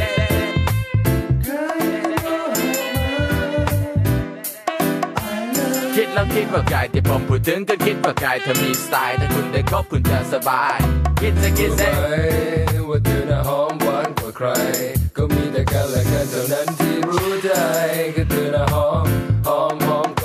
[5.94, 10.78] คิดแล้วคิดว่าใครที่ผมพูดถึงก็คิดว่าใครเธอมีสไตล์แต่คุณได้คบคุณจะสบาย
[11.20, 11.90] คิดจะคิดเซ่
[12.88, 14.48] ว่าเธอน่ะหอมหวานกว่าใคร
[15.16, 17.50] ก็มีแต่กันและกันเท่านั้นที่รู้ใจ
[18.16, 19.21] ก็เธอน่ะหอม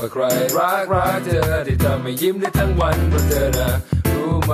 [0.07, 0.25] ว่าใคร
[0.57, 3.69] รักรักเธอที่ทำให้ยิ้มได้ทั้งวันเพราะเธอนะ
[4.11, 4.53] รู้ไหม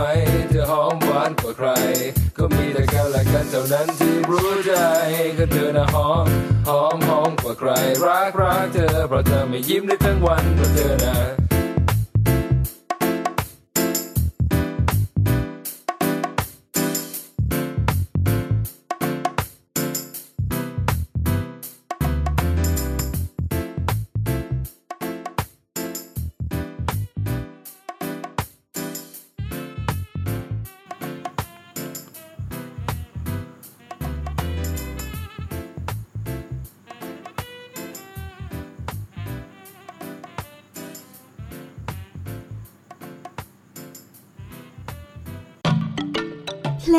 [0.50, 1.70] เธอหอมหวานกว่าใคร
[2.38, 4.74] ก็มีแต่กันและกันเท่านั้นที่รู้ใจ
[5.38, 6.28] ก็เธอนะหอม
[6.68, 7.70] หอมหอมกว่าใคร
[8.06, 11.43] รักรักเธอเพราะเธอไม่ยิ้มได้ทั้งวันเพราะเธอนะ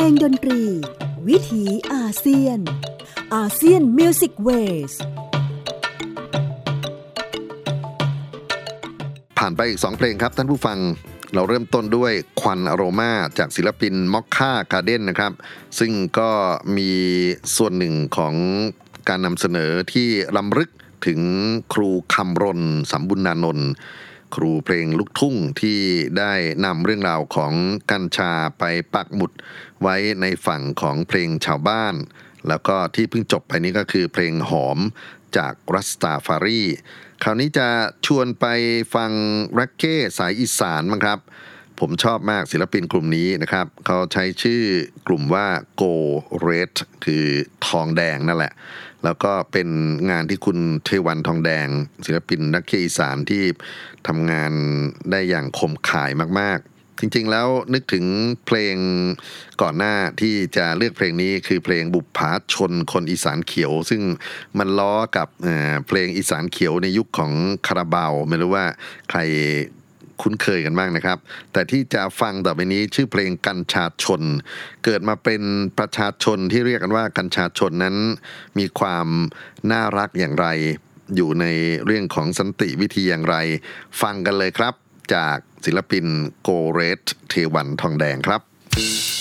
[0.05, 0.61] เพลงดนตรี
[1.27, 2.59] วิถีอาเซียน
[3.35, 4.93] อาเซียน Music Waves
[9.37, 10.77] ผ่านไปอีก 2 เพลงครับท่านผู้ฟัง
[11.33, 15.31] เราเริ่มต้นด้วยควันอโรมาจากศิลปิน Mocca Garden นะครับ
[15.79, 16.29] ซึ่งก็
[16.77, 16.91] มี
[17.57, 18.33] ส่วนหนึ่งของ
[19.09, 20.69] การนำเสนอที่รำลึก
[21.05, 21.19] ถึง
[21.73, 23.69] ครูคำรณสัมบุญณานนท์
[24.35, 25.79] ครูเพลงลูกทุ่งที่
[26.19, 26.33] ได้
[26.65, 27.53] นำเรื่องราวของ
[27.91, 28.63] กัญชาไป
[28.93, 29.31] ปักหมุด
[29.81, 31.95] ไว้ในฝั่งของเพลงชาวบ้าน
[32.47, 34.79] แล้วก็ที่เพิ่งจบไปนี้ก็คือเพลงหอม
[35.37, 36.61] จากรัสตาฟารี
[37.23, 37.67] คราวนี้จะ
[38.05, 38.45] ชวนไป
[38.95, 39.11] ฟัง
[39.55, 41.19] แร็กเก้สายอีสานมั้งครับ
[41.79, 44.61] ผมชอบมากศิลปินกลุ่มนี้นะครับเขาใช้ชื่อ
[45.07, 45.47] กลุ่มว่า
[45.81, 45.93] Go
[46.47, 46.73] Red
[47.05, 47.25] คือ
[47.67, 48.53] ทองแดงนั่นแหละ
[49.03, 49.69] แล้วก็เป็น
[50.09, 51.67] งานที่คุณเทวันทองแดง
[52.05, 53.43] ศิลปินนักเขียนอีสานที่
[54.07, 54.51] ทำงาน
[55.11, 58.05] ได้อย่างคมข่ายมากๆ จริงๆแล้วนึกถึง
[58.45, 58.75] เพลง
[59.61, 64.01] ก่อนหน้าที่จะเลือกเพลงนี้คือเพลงบุปผาชนคนอีสานเขียว ซึ่ง
[64.57, 67.31] มันล้อกับเเพลงอีสานเขียวในยุคของ
[67.67, 68.65] คาราบาวไม่รู้ว่า
[69.09, 69.19] ใคร
[70.21, 71.17] คุ้นเคยกันบ้างนะครับ
[71.53, 74.21] แต่ที่จะฟังต่อไปนี้ชื่อเพลงกัญชาชน
[74.85, 75.41] เกิดมาเป็น
[75.79, 77.95] ประชาชนที่เรียกกันว่ากัญชาชนนั้น
[78.59, 79.07] มีความ
[79.71, 80.47] น่ารักอย่างไร
[81.15, 81.45] อยู่ใน
[81.85, 83.35] เรื่องของสันติวิธีอย่างไร
[84.01, 84.73] ฟังกันเลยครับ
[85.13, 86.05] จากศิลปิน
[86.43, 88.41] โกเรสเทวันทองแดงครับ
[88.77, 89.14] ป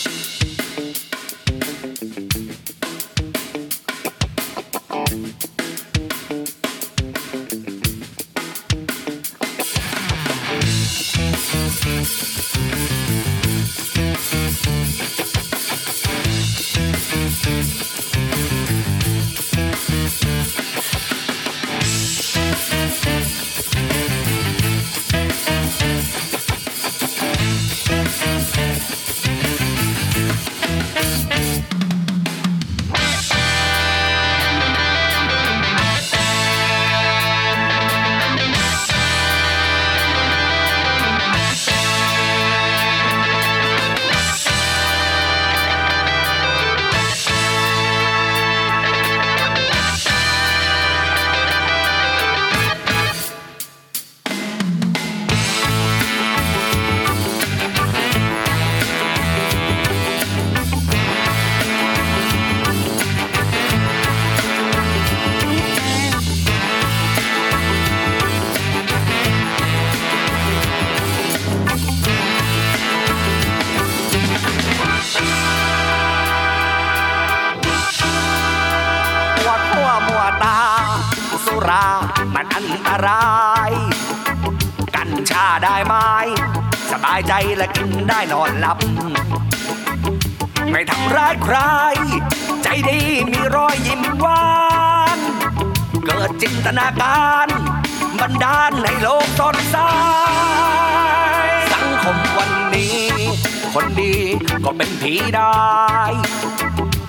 [82.95, 83.73] อันตราย
[84.97, 85.95] กัญชาได้ไหม
[86.91, 88.79] สบายใจและกินได้นอนหลับ
[90.71, 91.59] ไม่ทำร้ายใคร
[92.63, 94.45] ใจดีมีรอยยิ้มหวา
[95.17, 95.19] น
[96.07, 97.49] เกิดจินตนาการ
[98.21, 99.77] บันดาลให้โลกสดใส
[101.73, 103.03] สังคมวันนี้
[103.75, 104.15] คนดี
[104.65, 105.65] ก็เป็นผีได้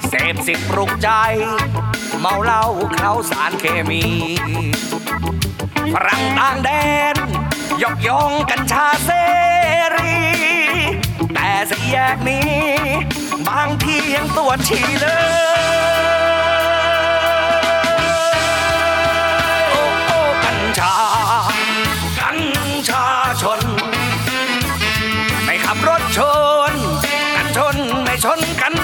[0.07, 1.09] เสพสิทธิ์ปลุกใจ
[2.19, 2.63] เมาเหล้า
[2.93, 4.03] เคล้าสารเคมี
[5.93, 6.69] ฝรั่งต่างแด
[7.13, 7.15] น
[7.81, 9.09] ยกย่องกัญชาเส
[9.95, 10.15] รี
[11.33, 12.49] แต่สี่แยกนี้
[13.47, 15.65] บางทียังตัวจฉี่เลย
[19.69, 20.93] โอ้โอ้กัญชา
[22.19, 22.39] กัญ
[22.89, 23.05] ชา
[23.41, 23.61] ชน
[25.45, 26.19] ไม่ขับรถช
[26.71, 26.73] น
[27.35, 28.75] กันชน ไม่ชนกัญ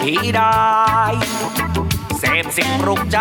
[0.00, 0.58] ผีได้
[2.18, 3.20] เสพสิ่งปลุกใจ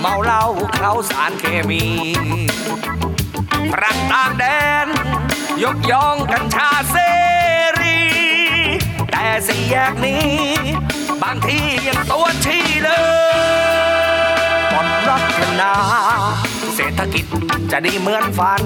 [0.00, 0.44] เมาเหล้า
[0.74, 1.84] เคล้าสารเคมี
[3.72, 4.44] ฝรั่งต่างแด
[4.84, 4.86] น
[5.62, 6.96] ยกย่องกัญชาเส
[7.80, 8.00] รี
[9.10, 10.28] แต่สี่แยกนี้
[11.22, 13.00] บางทียังตัวชี้เลย
[14.72, 15.72] ปลดรัฐนา
[16.74, 17.26] เศรษฐกิจ
[17.70, 18.62] จะดีเหมือนฝัน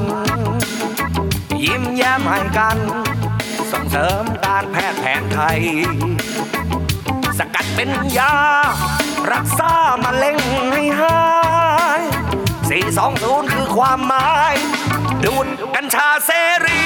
[1.64, 2.78] ยิ้มแย้มให้กัน
[3.72, 5.60] ส่งเสริมการแพทย์แผนไทย
[7.38, 8.34] สกัดเป็นยา
[9.32, 9.72] รักษา
[10.04, 10.36] มะเร็ง
[10.72, 11.20] ให้หา
[12.00, 12.02] ย
[12.76, 14.54] 420 คือความหมาย
[15.24, 16.30] ดูดกัญชาเส
[16.66, 16.84] รี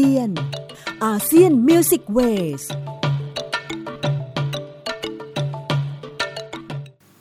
[0.00, 0.30] ซียน
[1.04, 2.18] อาเซียนมิวสิกเว
[2.60, 2.62] ส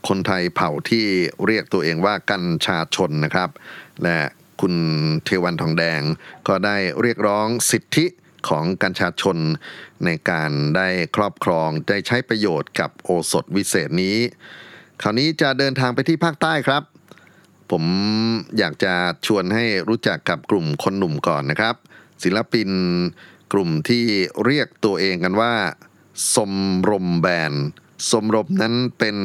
[0.08, 1.06] คนไทยเผ่าที่
[1.46, 3.50] เรียกตัวเองว่ากัญชาชนนะครับ
[4.04, 4.20] และ
[4.62, 4.76] คุณ
[5.26, 6.02] เทวันทองแดง
[6.48, 8.06] ก็ได้เรียกร้องสิทธิ
[8.50, 9.38] ของกัญชาชน
[10.06, 14.18] ในการได้ครอบครองได้ใช้ประโยชน์กับโอสถวิเศษนี้
[15.02, 16.84] คราวนี้จะเดินทางไปที่ภาคใต้ครับ
[17.72, 17.84] ผม
[18.58, 18.94] อยากจะ
[19.26, 21.76] ชวนให้รู้จักกับกลุ่มคนหนุ่มก่อนนะครับ
[22.24, 22.70] ศิลปิน
[23.54, 24.06] กลุ่มที่
[24.46, 25.54] เรียกตัวเองกันว่า
[26.36, 26.54] สม
[26.90, 27.54] รมแบน
[28.12, 29.18] สมรมนั้นเป็น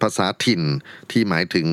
[0.00, 0.62] ภาษาถิ่น
[1.10, 1.68] ที่หมายถึง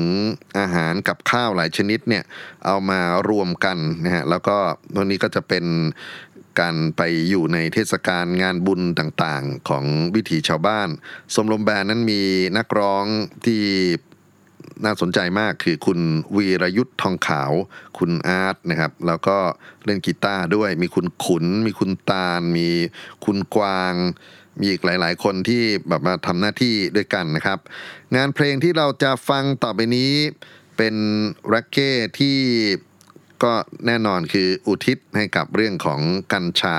[0.58, 2.24] อาหารกับข้าวหลายชนิดเนี่ย
[2.64, 3.00] เอามา
[3.30, 4.56] รวมกันนะฮะแล้วก็
[4.94, 5.64] ตรงนี้ก็จะเป็น
[6.60, 9.84] การไปอยู่ในเทศกาลงานบุญต่างๆ ของ
[10.14, 10.88] วิถีชาวบ้าน
[11.34, 12.22] สมรมแบนนั้นมี
[12.58, 13.04] นักร้อง
[13.46, 13.62] ที่
[14.84, 15.98] น่าสนใจมากคือคุณ
[16.36, 17.52] วีรยุทธ์ทองขาว
[17.98, 19.36] คุณอาร์ตนะครับ แล้วก็
[19.84, 22.68] เล่นกีตาร์ด้วย มีคุณขุน มีคุณตาล มี
[23.24, 23.94] คุณกวาง
[24.60, 27.58] มีอีกหลาย ๆ คนที่แบบมาทำหน้าที่ด้วยกันนะครับ
[28.16, 30.12] งานเพลงที่เราจะฟังต่อไปนี้
[30.76, 30.94] เป็น
[31.52, 32.38] รักเก้ที่
[33.44, 33.52] ก็
[33.86, 36.00] แน่นอนคืออุทิศให้กับเรื่องของ
[36.32, 36.78] กัญชา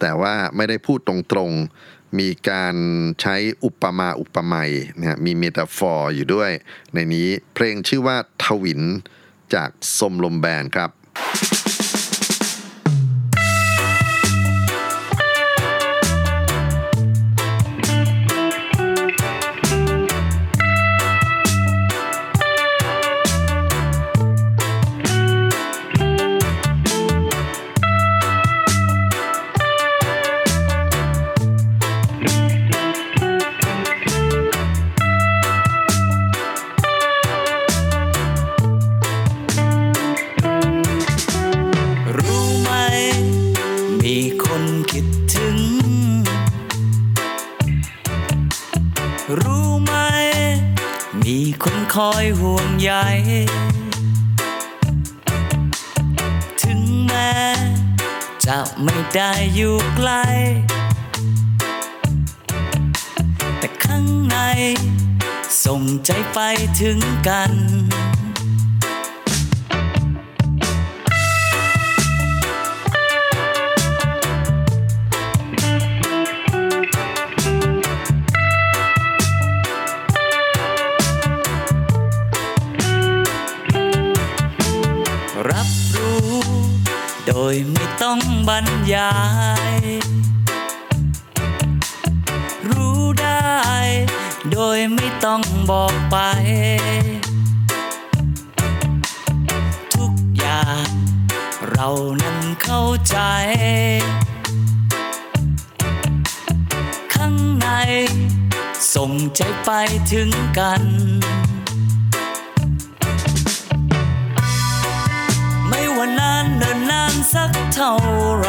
[0.00, 1.14] แต่ว่าไม่ได้พูดตร
[1.48, 2.76] งๆ มีการ
[3.20, 6.50] ใช้อุปมาอุปไมยนะฮะมีเมตาฟอร์อยู่ด้วย
[6.94, 8.82] ในนี้เพลงชื่อว่าทวิน
[9.54, 10.90] จากสมลมแบนครับ
[110.12, 110.82] ถึงกัน
[115.68, 117.92] ไม่ว่านานเนินนานสักเท่า
[118.38, 118.48] ไร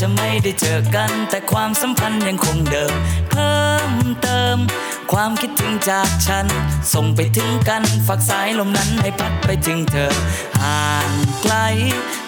[0.00, 2.94] จะไม่ได้เจอกัน แต่ความสัมพันธ์ยังคงเดิม
[3.30, 3.92] เพิ่ม
[4.22, 4.56] เติม
[5.12, 6.46] ความคิดถึงจากฉัน
[6.92, 10.14] ส่งไปถึงกันฝากสายลมนั้นให้พัดไปถึงเธอ
[10.62, 11.10] ห่าง
[11.42, 11.54] ไกล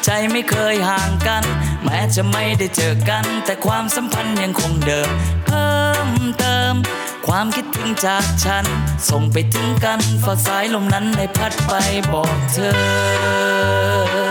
[0.04, 1.44] ใจไม่เคยห่างกัน
[1.84, 5.10] แม้จะไม่ได้เจอกัน แต่ความสัมพันธ์ยังคงเดิม
[5.46, 6.74] เพิ่มเติม
[7.26, 8.64] ความคิดถึงจากฉัน
[9.10, 11.72] ส่งไปถึงกันฝากสายลมนั้นให้พัดไป
[12.12, 14.25] บอกเธอ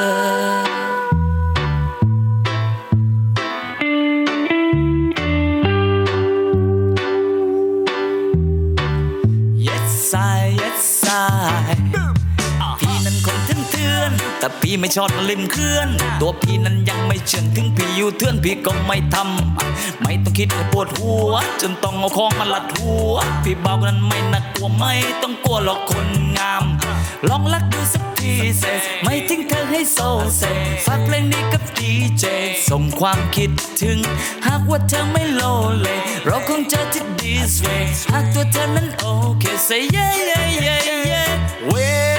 [14.46, 15.90] แต่พี่ไม่ชอบล่นเคลื่อน
[16.22, 26.64] ตัวพี่นั้นยังไม่เชื่อถึงพี่อยู่เถื่อนพี่ก็ไม่ทำไม่ต้องคิดปวดหัว จนต้องเอาของมาลัดหัว พี่บอกนั้นไม่น่ากลัวไม่ต้องกลัวหรอกคนงาม
[27.30, 28.64] ลองรักดูสักทีเซ
[29.04, 29.98] ไม่ทิ้งเธอให้โซ
[30.38, 30.44] เซ
[30.86, 32.24] ฝากเพลงนี้กับดีเจ
[32.70, 33.98] ส่งความคิดถึง
[34.48, 35.42] หากว่าเธอไม่โล
[35.82, 35.88] เล
[36.28, 39.06] เราคงเจอที่ this way หากตัวเธอนั้นโอ
[39.40, 40.82] เค say yeah yeah yeah
[41.12, 41.32] yeah
[41.72, 42.15] way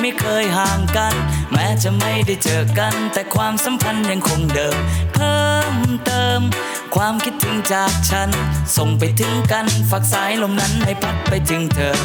[0.00, 1.14] ไม่เคยห่างกัน
[1.52, 4.76] แม้จะไม่ได้เจอกัน แต่ความสัมพันธ์ยังคงเดิม
[5.14, 5.76] เพิ่ม
[6.06, 6.40] เติม
[6.94, 8.30] ความคิดถึงจากฉัน
[8.76, 11.96] ส่งไปถึงกันฝากสายลมนั้นให้พัดไปถึงเธอ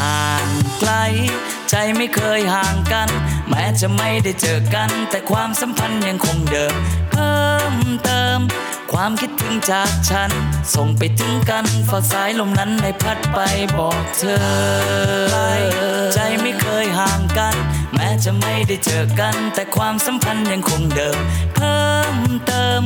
[0.00, 0.48] ห่าง
[0.80, 0.92] ไกล
[1.70, 3.08] ใจไม่เคยห่างกัน
[3.48, 6.74] แม้จะไม่ได้เจอกัน แต่ความสัมพันธ์ยังคงเดิม
[7.10, 7.74] เพิ่ม
[8.04, 8.38] เติม
[8.92, 10.30] ความคิดถึงจากฉัน
[10.74, 13.38] ส่งไปถึงกันฝากสายลมนั้นให้พัดไป
[13.78, 14.38] บอกเธอ
[16.14, 17.54] ใจไม่เคยห่างกัน
[17.94, 21.18] แม้จะไม่ได้เจอกัน แต่ความสัมพันธ์ยังคงเดิม
[21.54, 22.16] เพิ่ม
[22.46, 22.82] เติม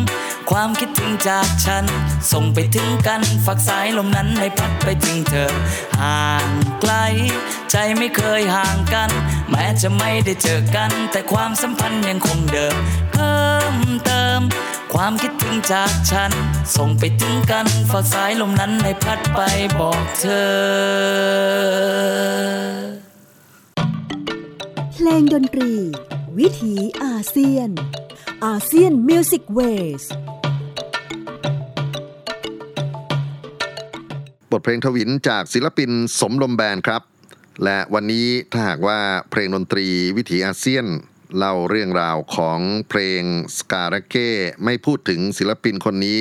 [0.50, 1.84] ความคิดถึงจากฉัน
[2.32, 5.52] ส่งไปถึงกันฝากสายลมนั้นให้พัดไปถึงเธอ
[6.00, 6.48] ห่าง
[6.80, 6.92] ไกล
[7.70, 9.10] ใจไม่เคยห่างกัน
[9.50, 12.76] แม้จะไม่ได้เจอกัน แต่ความสัมพันธ์ยังคงเดิม
[13.72, 14.40] มเติม
[14.94, 16.32] ความคิดถึงจากฉัน
[16.76, 19.40] ส่งไปถึงกันฝากสายลมนั้นให้พัดไป
[19.80, 20.50] บอกเธอ
[24.94, 25.72] เพลงดนตรี
[26.38, 27.70] วิถีอาเซียน
[28.46, 30.04] อาเซียน Music Waves
[34.50, 35.90] บทเพลงทวินจากศิลปิน
[36.20, 37.02] สมลม Band ครับ
[37.64, 38.98] และวันนี้ถ้าหากว่า
[39.30, 40.86] เพลงดนตรีวิถีอาเซียน
[41.36, 42.58] เล่าเรื่องราวของ
[42.88, 43.22] เพลง
[43.56, 44.30] สการาเก้
[44.64, 46.20] ไม่พูดถึงศิลปินคนนี้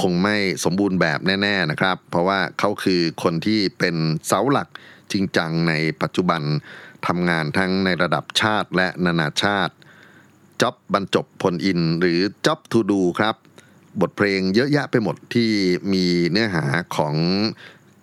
[0.00, 3.96] คงไม่สมบูรณ์แบบแน่ ๆนะครับ เพราะว่าเขาคือคนที่เป็น
[4.26, 4.68] เสาหลัก
[5.12, 5.72] จริงจังใน
[6.02, 6.42] ปัจจุบัน
[7.06, 9.74] ทำงานทั้งในระดับชาติและนานาชาติ
[10.60, 13.34] จ็อบบรรจบพลอินหรือจ็อบทูดูครับ
[14.00, 15.50] บทเพลงเยอะแยะไปหมดที่
[15.92, 16.64] มีเนื้อหา
[16.96, 17.14] ของ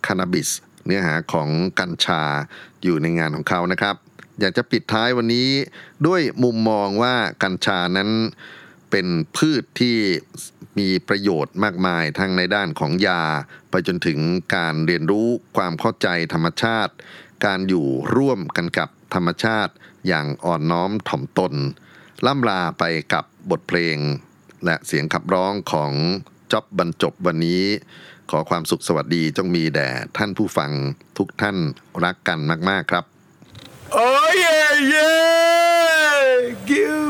[0.05, 0.49] คานาบิส
[0.85, 2.21] เนื้อหาของกัญชา
[2.83, 3.95] อยู่ในงานของเขานะครับ
[4.39, 5.49] อยากจะปิดท้ายวันนี้
[6.07, 8.09] ด้วยมุมมองว่ากัญชานั้น
[8.91, 9.07] เป็น
[9.38, 9.97] พืชที่
[10.79, 13.23] มีประโยชน์มากมายทั้งในด้านของยา
[13.69, 14.19] ไปจนถึง
[14.55, 15.27] การเรียนรู้
[15.57, 16.93] ความเข้าใจธรรมชาติ
[17.45, 19.73] การอยู่ร่วมกันกับธรรมชาติ
[20.07, 21.53] อย่างอ่อนน้อมถ่อมตน
[22.25, 22.83] ล่ำลาไป
[23.13, 23.97] กับบทเพลง
[24.65, 25.91] และเสียงขับร้องของ
[26.51, 27.63] จ็อบบรรจบวันนี้
[28.31, 30.71] ขอความสุขสวัสดีจงมีแด่ท่านผู้ฟัง
[31.17, 31.57] ทุกท่าน
[32.03, 33.05] รักกันมาก ๆ ครับ
[33.91, 34.79] Oh yeah,
[36.49, 36.55] yeah!
[36.65, 37.04] Giu,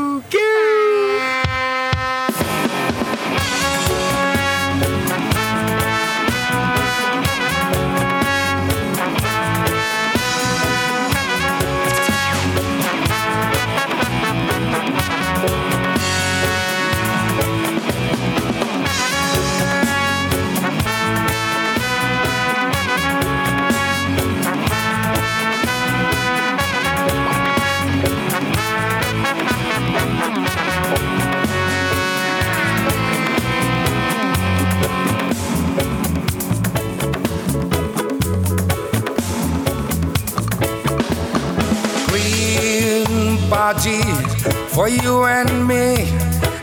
[43.48, 46.10] For you and me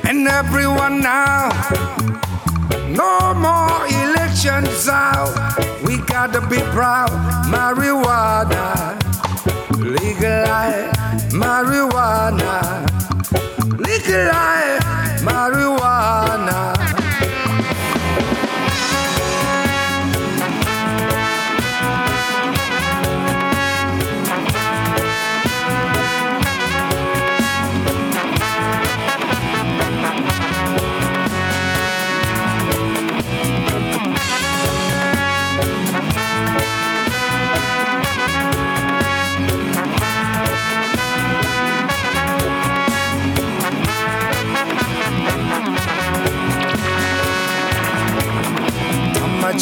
[0.03, 1.49] and everyone now.
[2.89, 5.33] No more elections out.
[5.85, 7.09] We gotta be proud.
[7.47, 8.99] Marijuana,
[9.79, 10.91] legalize
[11.31, 12.85] marijuana,
[13.79, 16.82] legalize marijuana.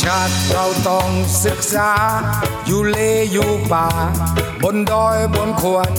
[0.03, 1.09] ชาติเราต้อง
[1.45, 1.91] ศึกษา
[2.65, 2.97] อยู่เล
[3.31, 3.87] อยู่ป่า
[4.63, 5.91] บนดอยบนควร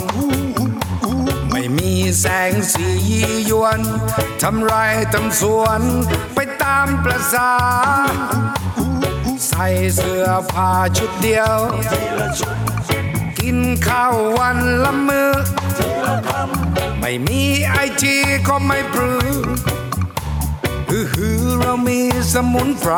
[1.50, 3.80] ไม่มีแสงสียียวน
[4.42, 4.72] ทำไร
[5.12, 5.82] ทำสวน
[6.34, 7.52] ไปตามประสา
[9.48, 11.56] ใส่เสื้อผ้าชุดเดียว
[13.38, 15.32] กินข้าววันละมือ
[17.00, 18.16] ไม่มีไอที
[18.48, 19.28] ก็ไม่ปรือ
[20.90, 22.00] ฮือฮือเรามี
[22.32, 22.94] สมุนไพร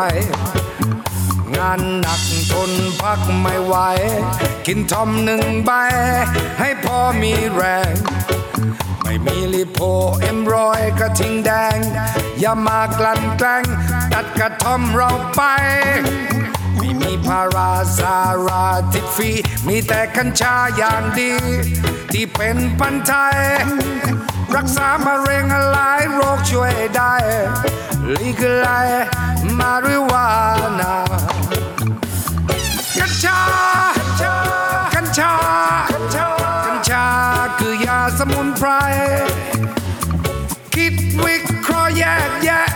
[1.59, 3.75] งานหนักทนพักไม่ไหว
[4.67, 5.71] กินทอมหนึ่งใบ
[6.61, 7.93] ให้พอมีแรง
[9.03, 9.79] ไม่มีลิโพ
[10.21, 11.79] เอ็มรอยกระทิงแดง
[12.41, 13.65] อย่ามากลั่นแกล้ง
[14.13, 15.41] ตัดกระทอมเราไป
[16.77, 19.31] ไม่มีพาราซาราติดฟรี
[19.67, 21.33] มีแต่กัญชาอย่างดี
[22.13, 23.39] ที่เป็นพันไทย
[24.57, 27.15] รักษามะเร็งหลายโรคช่วยได้
[28.17, 30.93] legalize marijuana
[32.99, 33.41] กัญชา
[34.95, 35.33] กัญชา
[36.67, 37.07] กัญชา
[37.59, 38.69] คือยาสมุนไพร
[40.75, 40.95] คิด
[41.25, 42.67] วิเคราะห์แยกแยะ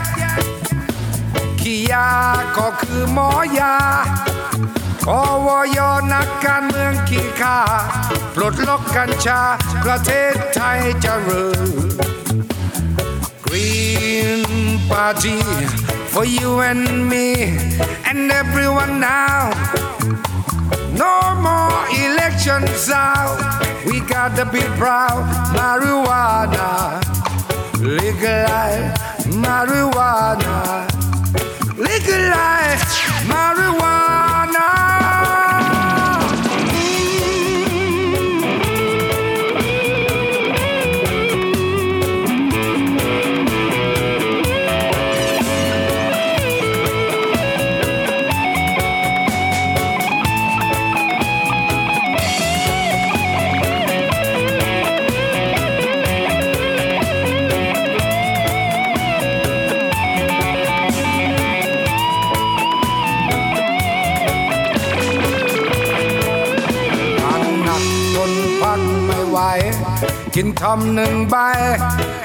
[1.61, 2.09] ขี้ยา
[2.57, 3.75] ก็คือหมอยา
[5.09, 5.11] อ
[5.45, 5.79] วย
[6.13, 7.59] นักการเมืองขี้ข้า
[8.35, 9.41] ปลดล็อกกัญชา
[9.83, 12.18] ประเทศไทยจะเริญ
[13.49, 15.41] Green Party
[16.13, 17.57] for you and me
[18.05, 19.49] and everyone now.
[20.93, 23.39] No more elections out.
[23.87, 25.25] We gotta be proud.
[25.57, 27.01] Marijuana,
[27.81, 28.93] legalize
[29.43, 30.85] marijuana,
[31.75, 32.58] legalize
[70.59, 71.35] กินคำหนึ่งใบ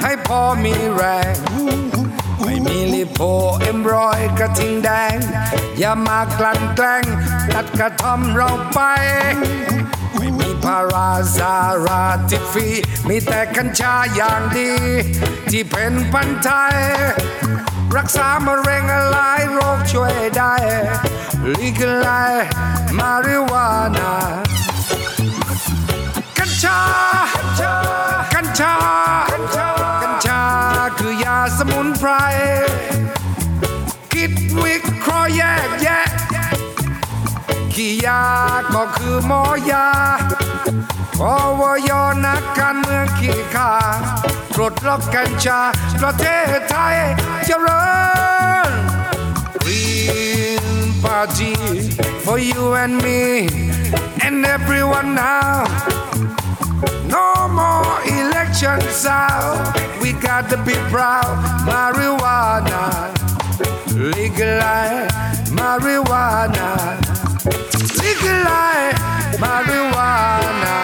[0.02, 1.34] ให้พอมีแรง
[2.42, 3.20] ไม่มีลิโพ
[3.60, 5.16] เอ็มรอยกระทิงแดง
[5.78, 7.04] อย่ามากลั่นแกล้ง
[7.54, 8.78] ตัดกระทำเราไป
[10.16, 11.54] ไม่มีพาราซา
[11.86, 12.68] ราติฟี
[13.08, 14.72] มีแต่กัญชาอย่างดี
[15.50, 16.76] ที่เป็นพันธุ์ไทย
[17.96, 19.18] รักษามะเร็งอะไร
[19.52, 20.54] โรคช่วยได้
[21.54, 22.08] ลีกไล
[22.98, 24.12] มาริวานา
[26.38, 26.80] กัญชา
[28.60, 28.76] ชา
[30.02, 30.42] กัญชา
[30.98, 32.10] คือยาสมุนไพร
[34.12, 34.32] คิด
[34.62, 36.04] วิเคราะห์แยกแยะ
[37.74, 38.22] ขี้ยา
[38.74, 39.88] ก็คือหมอยา
[41.18, 41.90] พอวย
[42.24, 43.72] นักการเมืองขี้ขา
[44.54, 45.60] ปลดล็อกกัญชา
[46.00, 46.24] ประเท
[46.56, 46.96] ศไทย
[47.46, 47.84] เจริ
[48.66, 48.70] ญ
[49.62, 50.64] Green
[51.04, 51.54] Party
[52.24, 53.20] for you and me
[54.26, 55.54] and everyone now
[57.14, 59.72] No more elections out.
[60.02, 61.36] We got to be proud.
[61.64, 62.82] Marijuana.
[64.16, 65.10] Legalize
[65.58, 66.68] marijuana.
[68.02, 68.98] Legalize
[69.38, 70.74] marijuana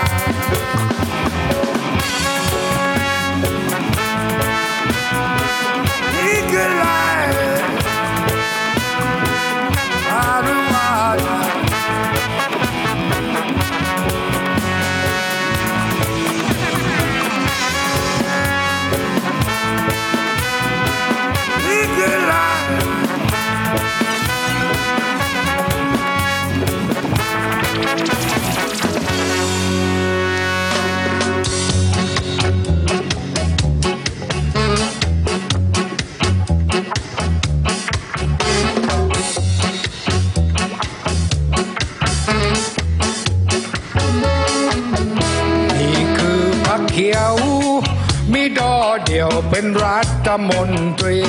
[50.49, 50.71] มน
[51.01, 51.21] ตรี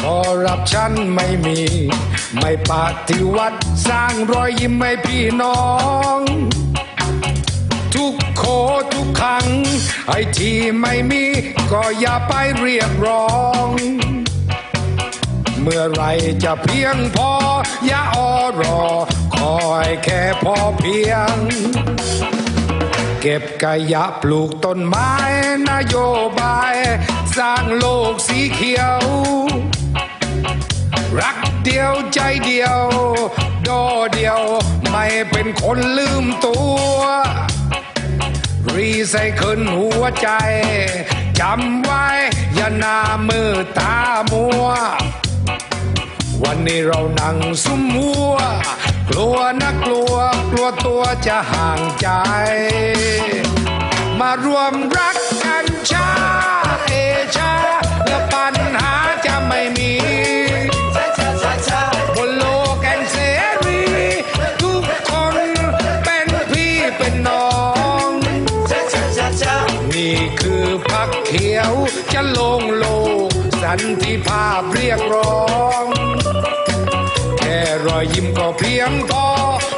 [0.00, 1.60] คอร์รัปชันไม่มี
[2.38, 2.72] ไม่ป
[3.08, 5.62] ฏิวัติสร้างรอยยิ้มให้พี่น้อ
[6.16, 6.20] ง
[7.94, 8.42] ทุกโค
[8.94, 9.46] ทุกครั้ง
[10.08, 11.24] ไอที่ไม่มี
[11.72, 13.28] ก็อย่าไปเรียกร้อ
[13.66, 13.68] ง
[15.60, 16.04] เมื่อไร
[16.44, 17.30] จะเพียงพอ
[17.86, 18.80] อย่าออรอ
[19.36, 21.36] คอยแค่พอเพียง
[23.20, 25.12] เก็บกายะปลูกต้นไม้
[25.68, 25.96] นโย
[26.38, 26.61] บาย
[27.36, 29.02] สร้างโลกสีเขียว
[31.20, 32.80] รักเดียวใจเดียว
[33.64, 33.70] โด
[34.14, 34.40] เดียว
[34.90, 37.00] ไม่เป็นคนลืมตัว
[38.74, 40.28] รีไซเคิลหัวใจ
[41.40, 42.06] จำไว้
[42.54, 43.96] อย่าหน้ามือตา
[44.30, 44.66] มัว
[46.42, 48.34] วันนี้เรานั่งซุ่มหัว
[49.10, 50.14] กลัวนะกลัว
[50.50, 52.08] กลัวตัวจะห่างใจ
[54.20, 56.10] มารวมรักกันชา
[56.92, 56.96] เอ
[57.36, 57.54] ชา
[58.06, 58.94] และปัญหา
[59.26, 59.92] จะไม่มี
[62.16, 62.44] บนโล
[62.82, 63.16] แห่งเส
[63.66, 63.82] รี
[64.62, 65.36] ทุกคน
[66.04, 67.48] เป็นพี่เป็นน้อ
[68.08, 68.10] ง
[69.94, 71.72] นี่คือพักเขียว
[72.12, 72.84] จะลงโล
[73.28, 73.30] ก
[73.62, 75.40] สันติภาพเรียกร้อ
[75.84, 75.86] ง
[77.38, 79.26] แค่รอยยิ้มก็เพียงพอ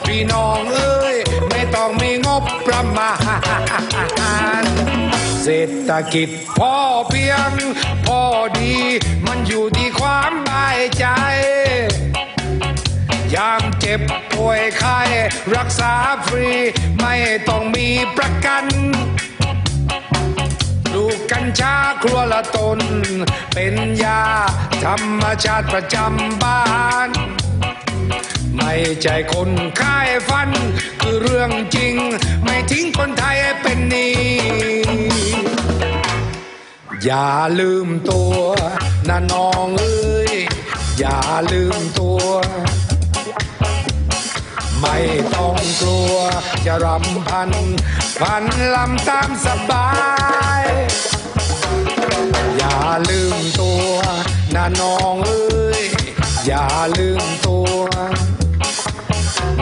[0.06, 1.16] พี่น้องเอ้ย
[1.50, 3.10] ไม่ต้องมีงบประมา
[4.20, 4.23] ณ
[5.44, 6.28] เศรษฐกิจ
[6.58, 6.74] พอ
[7.08, 7.50] เพียง
[8.06, 8.20] พอ
[8.58, 8.74] ดี
[9.26, 11.06] มันอยู่ที่ความบายใจ
[13.34, 14.00] ยามเจ็บ
[14.32, 15.00] ป่วยไข้
[15.56, 15.92] รักษา
[16.26, 16.50] ฟรี
[17.00, 17.14] ไม่
[17.48, 18.64] ต้องมีประกัน
[20.92, 22.78] ลูกกัญชาครัวละตน
[23.54, 24.22] เป็นยา
[24.84, 26.62] ธรรมชาติประจำบ้า
[27.08, 27.10] น
[28.56, 29.50] ไม่ใจคน
[29.80, 30.50] ค่ายฟัน
[31.00, 31.94] คือเรื่องจริง
[32.44, 34.14] ไม่ทิ้งคนไทยให้เป็นหนี้
[37.04, 37.30] อย่า
[37.60, 38.34] ลืมตัว
[39.08, 40.32] นะน้องเอ้ย
[40.98, 41.20] อย่า
[41.52, 42.24] ลืมตัว
[44.80, 44.98] ไม่
[45.34, 46.14] ต้องกลัว
[46.66, 47.50] จะรำพัน
[48.20, 48.44] พัน
[48.74, 49.88] ลำตามสบา
[50.62, 50.64] ย
[52.58, 52.78] อย่า
[53.10, 53.88] ลืมตัว
[54.54, 55.82] นะน้องเอ้ย
[56.46, 56.66] อย่า
[56.98, 57.84] ลืมตัว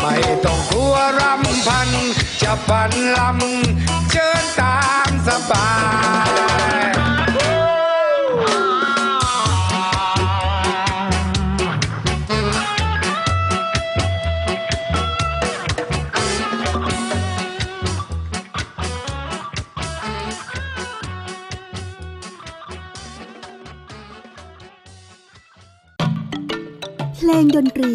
[0.00, 1.88] ไม่ต้องกลัวรำพัน
[2.42, 4.78] จะพันลำเชิญตา
[5.08, 5.68] มสบา
[6.28, 6.92] ย
[27.16, 27.94] เพลงดนตรี